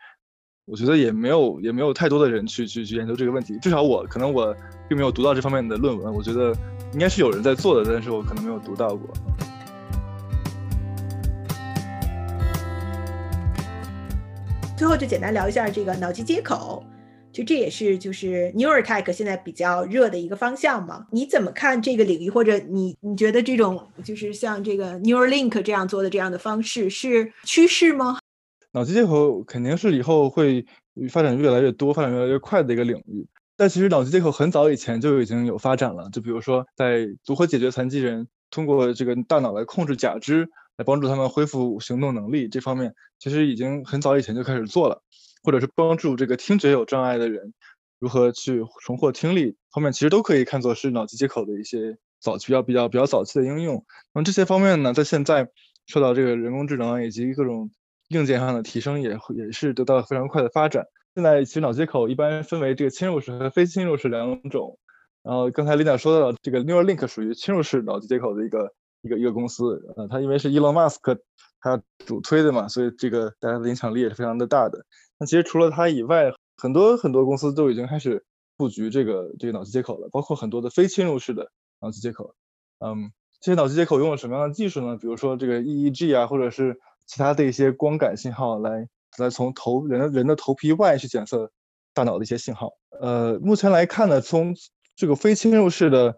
[0.66, 3.58] 我觉得也没有也没有太多的人去去去研究这个问题。
[3.62, 4.54] 至少我可能我
[4.90, 6.14] 并没有读到这方面的论文。
[6.14, 6.54] 我觉得
[6.92, 9.10] 应该是有人在做的，但是我可能没有读到过。
[14.80, 16.82] 最后就简单聊一下这个脑机接口。
[17.34, 21.06] 就这也是就是 neurotech 现在比较热的一个方向嘛？
[21.12, 22.30] 你怎么看这个领域？
[22.30, 28.20] 或者你你觉得这种就是像这个 Neuralink 这样做的这样的方式是趋势吗？
[28.72, 30.66] 脑机接口肯定是以后会
[31.12, 33.28] 发展越来越多、发展越来越快的一个领域。
[33.58, 40.50] 但其实脑机接口很早以前就已经有发展了，就比如说在如何解决残疾人通过这个大脑来控制假肢，
[40.80, 45.04] 来帮助他们恢复行动能力这方面，其实已经很早以前就开始做了。
[45.42, 47.54] 或者是帮助这个听觉有障碍的人
[47.98, 53.86] 如何去重获听力方面，其实都可以看作是脑机接口的一些早期、比较比较比较早期的应用。
[54.14, 55.50] 那么这些方面呢，在现在
[55.88, 57.72] 受到这个人工智能以及各种
[58.10, 60.88] 硬件上的提升，也也是得到了非常快的发展。
[61.16, 64.78] 现在其实脑接口一般分为这个侵入式和非侵入式两种。
[65.24, 71.18] 然后刚才 Linda 说到的这个 Neuralink 属于侵入式脑机接口的一个一个一个公司，呃，它因为是 Elon Musk
[71.62, 74.86] 他主推的嘛，所以这个大家的影响力也是非常的大的。
[75.18, 78.26] 那其实除了它以外，很多很多公司都已经开始
[78.58, 82.34] 布局这个这个脑机接口了，包括很多的非侵入式的脑机接口。
[82.80, 84.98] 嗯，这些脑机接口用了什么样的技术呢？
[84.98, 88.88] 比如说这个 EEG 啊，或者是其他的一些光感信号来
[89.18, 91.52] 来从头人人的头皮外去检测
[91.94, 92.74] 大脑的一些信号。
[93.02, 94.56] 呃，目前来看呢，从
[94.96, 96.16] 这个非侵入式的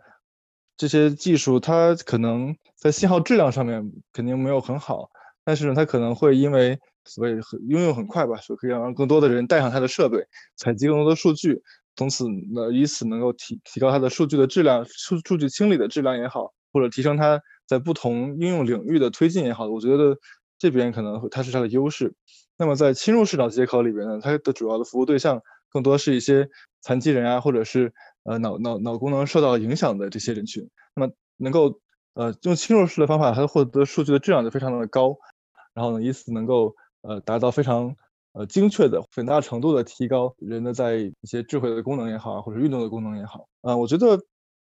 [0.82, 5.12] 这些技术，它可能在信号质量上面肯定没有很好，
[5.46, 10.18] 但是呢，它可能会因为所以很应用很快吧，所以可以让更多的人带上它的设备，
[10.58, 11.62] 采集更多的数据，
[11.96, 20.18] 从此呢以此能够提提高它的数据的质量，数数据清理的质量也好，或者提升它在不同应用领域的推进也好，我觉得
[20.58, 22.16] 这边可能它是它的优势。
[22.58, 26.50] 那么在侵入式脑接口里边呢，它的主要的服务对象更多是一些
[26.82, 27.94] 残疾人啊，或者是
[28.24, 30.70] 呃脑脑脑功能受到影响的这些人群。
[30.96, 31.80] 那么能够
[32.14, 35.18] 呃用侵入式的方法，它获得数据的质量就非常的高，
[35.74, 36.76] 然后呢以此能够。
[37.04, 37.96] 呃，达到非常
[38.34, 43.48] 呃精确的、很大程度的提高人的在一些智慧的功能也好，或者运动的功能也好。
[43.62, 44.20] 啊，我觉得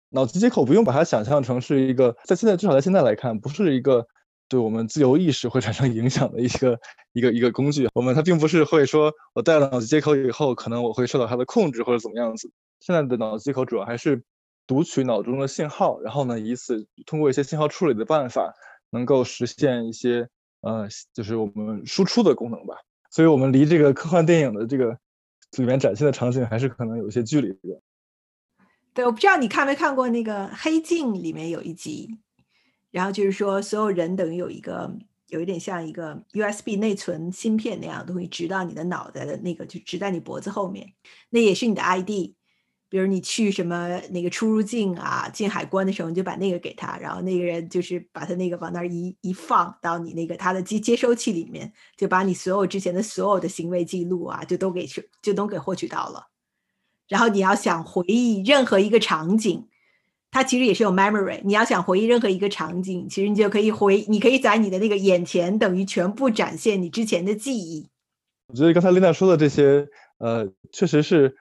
[0.09, 4.05] 脑机接口不用把它想象成是一个，在现在至少在现在来看，不是一个
[4.49, 6.79] 对我们自由意识会产生影响的一个
[7.13, 7.87] 一个一个工具。
[7.93, 12.51] 我们它并不是会说我带了脑机接口以后，可能我会受到它的控制或者怎么样子。
[12.79, 14.23] 现在的脑机接口主要还是
[14.65, 18.53] 读取脑中的信号，然后呢，以此通过一些信号处理的办法，
[18.89, 20.27] 能够实现一些
[20.61, 22.75] 呃，就是我们输出的功能吧。
[23.11, 24.97] 所以，我们离这个科幻电影的这个
[25.57, 27.81] 里面展现的场景还是可能有一些距离的。
[28.93, 32.19] 对，我不知道你看没看过那个《黑镜》里面有一集，
[32.91, 34.97] 然后就是说所有人等于有一个。
[35.29, 40.91] 有一点像一个 USB 内存芯片那样的东西，植到你的脑袋的那个，就植在你脖子后面，
[41.29, 42.33] 那也是你的 ID。
[42.89, 54.87] 比如你去什么那个出入境啊，进海关的时候，你就把那个给他，然后那个人就是把他那个往那儿一一放到你那个他的接接收器里面，就把你所有之前的所有的行为记录啊，就都给
[55.21, 56.29] 就都给获取到了。
[57.07, 59.67] 然后你要想回忆任何一个场景。
[60.31, 61.41] 它其实也是有 memory。
[61.43, 67.87] 你要想回忆任何一个场景，其实你就可以回，你可以在你的那个眼前，等于全部展现你之前的记忆。
[68.47, 69.87] 我觉得刚才琳娜说的这些，
[70.19, 71.35] 呃，确实是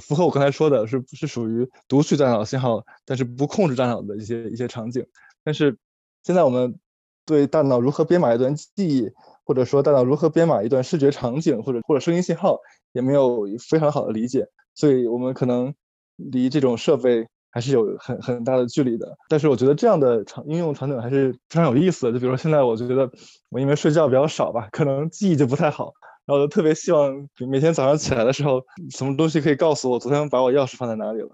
[0.00, 5.06] 符合我刚才说的，是是属于读取大脑信号，但是不控制大脑的一些一些场景。
[5.44, 5.78] 但是
[6.24, 6.78] 现在我们
[7.24, 9.08] 对大脑如何编码一段记忆，
[9.44, 12.58] 或者说大脑如何编码一段视觉场景，或者或者声音信号，
[12.92, 15.74] 也没有非常好的理解，所以我们可能
[16.16, 17.28] 离这种设备。
[17.52, 22.12] 还是有很很大的距离的，但是我觉得这样的场应用场景还是非常有意思的。
[22.12, 23.08] 就比如说现在，我就觉得
[23.50, 25.92] 我因为睡觉比较少吧，可能记忆就不太好，
[26.24, 31.28] 然后就特别希望每天早上起来的时候，什么东西可以告诉我昨天把我钥匙放在哪里了。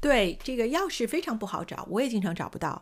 [0.00, 2.80] 对，这个钥匙非常不好找，我也经常找不到，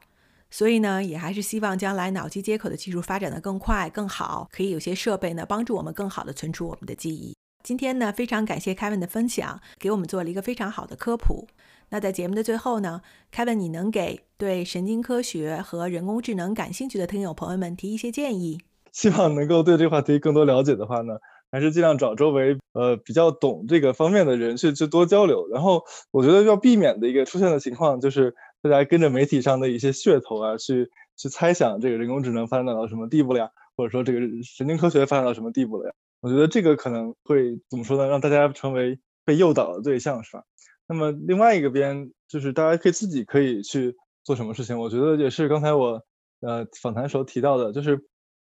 [0.48, 7.34] 所以呢，也还是希望将来脑机接口的技术发展的更快更好，可以有些设备呢帮助我们更好的存储我们的记忆。
[7.62, 11.46] 今天呢，非常感谢 Kevin 的分享，给我们做了一个非常好的科普。
[11.90, 13.02] 那在节目的最后呢
[13.34, 18.60] ，Kevin，你能给对神经科学和人工智能感兴趣的听友朋友们提一些建议？
[18.92, 21.14] 希望能够对这个话题更多了解的话呢，
[21.50, 25.48] 还是尽量找周围呃比较懂这个方面的人去去多交流。
[25.48, 25.82] 然后
[26.12, 35.94] 我觉得要避免的一个出现的情况，就是大家跟着媒体上的一些噱头啊，去去猜想这个人工智能发展到什么地步了呀，或者说这个神经科学发展到什么地步了呀。
[36.20, 38.06] 我觉得这个可能会怎么说呢？
[38.06, 40.44] 让大家成为被诱导的对象，是吧？
[40.90, 44.76] 那么另外一个边就是大家可以自己可以去做什么事情。
[44.76, 46.02] 我觉得也是刚才我
[46.40, 48.04] 呃访谈时候提到的，就是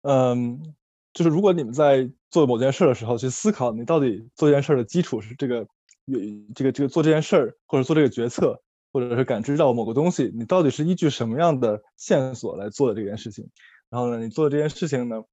[0.03, 0.62] 嗯，
[1.12, 5.66] 就是如果你们在做某件事的时候去思考，你到底做这件事的基础是这个
[6.05, 6.20] 有
[6.55, 8.62] 这个这个做这件事儿或者做这个决策，
[8.93, 13.51] 或者是感知到某个东西，你到底是依据什么样的线索来做的这件事情？
[13.91, 15.24] 然后呢，你做的这件事情呢？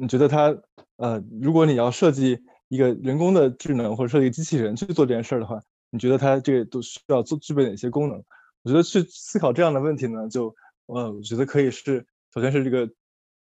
[0.00, 0.56] 你觉得它，
[0.96, 5.60] 呃，如果你要设计一个人工的智能或者设计机器人去做这件事儿的话，
[5.90, 8.22] 你觉得它这个都需要做具备哪些功能？
[8.62, 10.54] 我觉得去思考这样的问题呢，就，
[10.86, 12.90] 呃，我觉得可以是，首先是这个，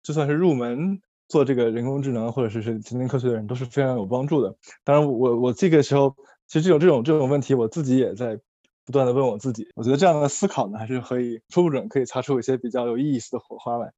[0.03, 4.55] 就算是入门做这个人工智能或者是是神经科学的人都是非常有帮助的。
[4.83, 6.15] 当然，我我这个时候
[6.47, 8.39] 其实这种这种这种问题，我自己也在
[8.85, 9.67] 不断的问我自己。
[9.75, 13.91] 我觉得这样的思考呢，还是可以说不准可以擦出一些比较有意思的火花来。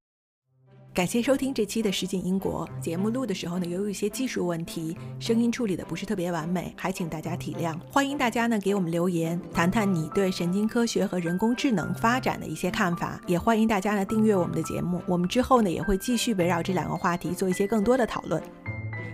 [0.92, 3.10] 感谢收听这期的《实景英国》节目。
[3.10, 7.78] 录的时候呢，由于一些技术问题，声音处理的不是特别完美，还请大家体谅。
[7.92, 13.22] 欢迎大家呢给我们留言，谈谈你对神经科学和人工智能发展的一些看法。
[13.28, 18.42] 也欢迎大家呢订阅我们的节目，我们之后呢也会继续围绕这两个话题做一些更多的讨论。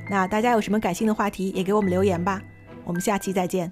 [0.09, 2.41] 那大家有什么感兴的话题，也给我们留言吧。
[2.84, 3.71] 我们下期再见。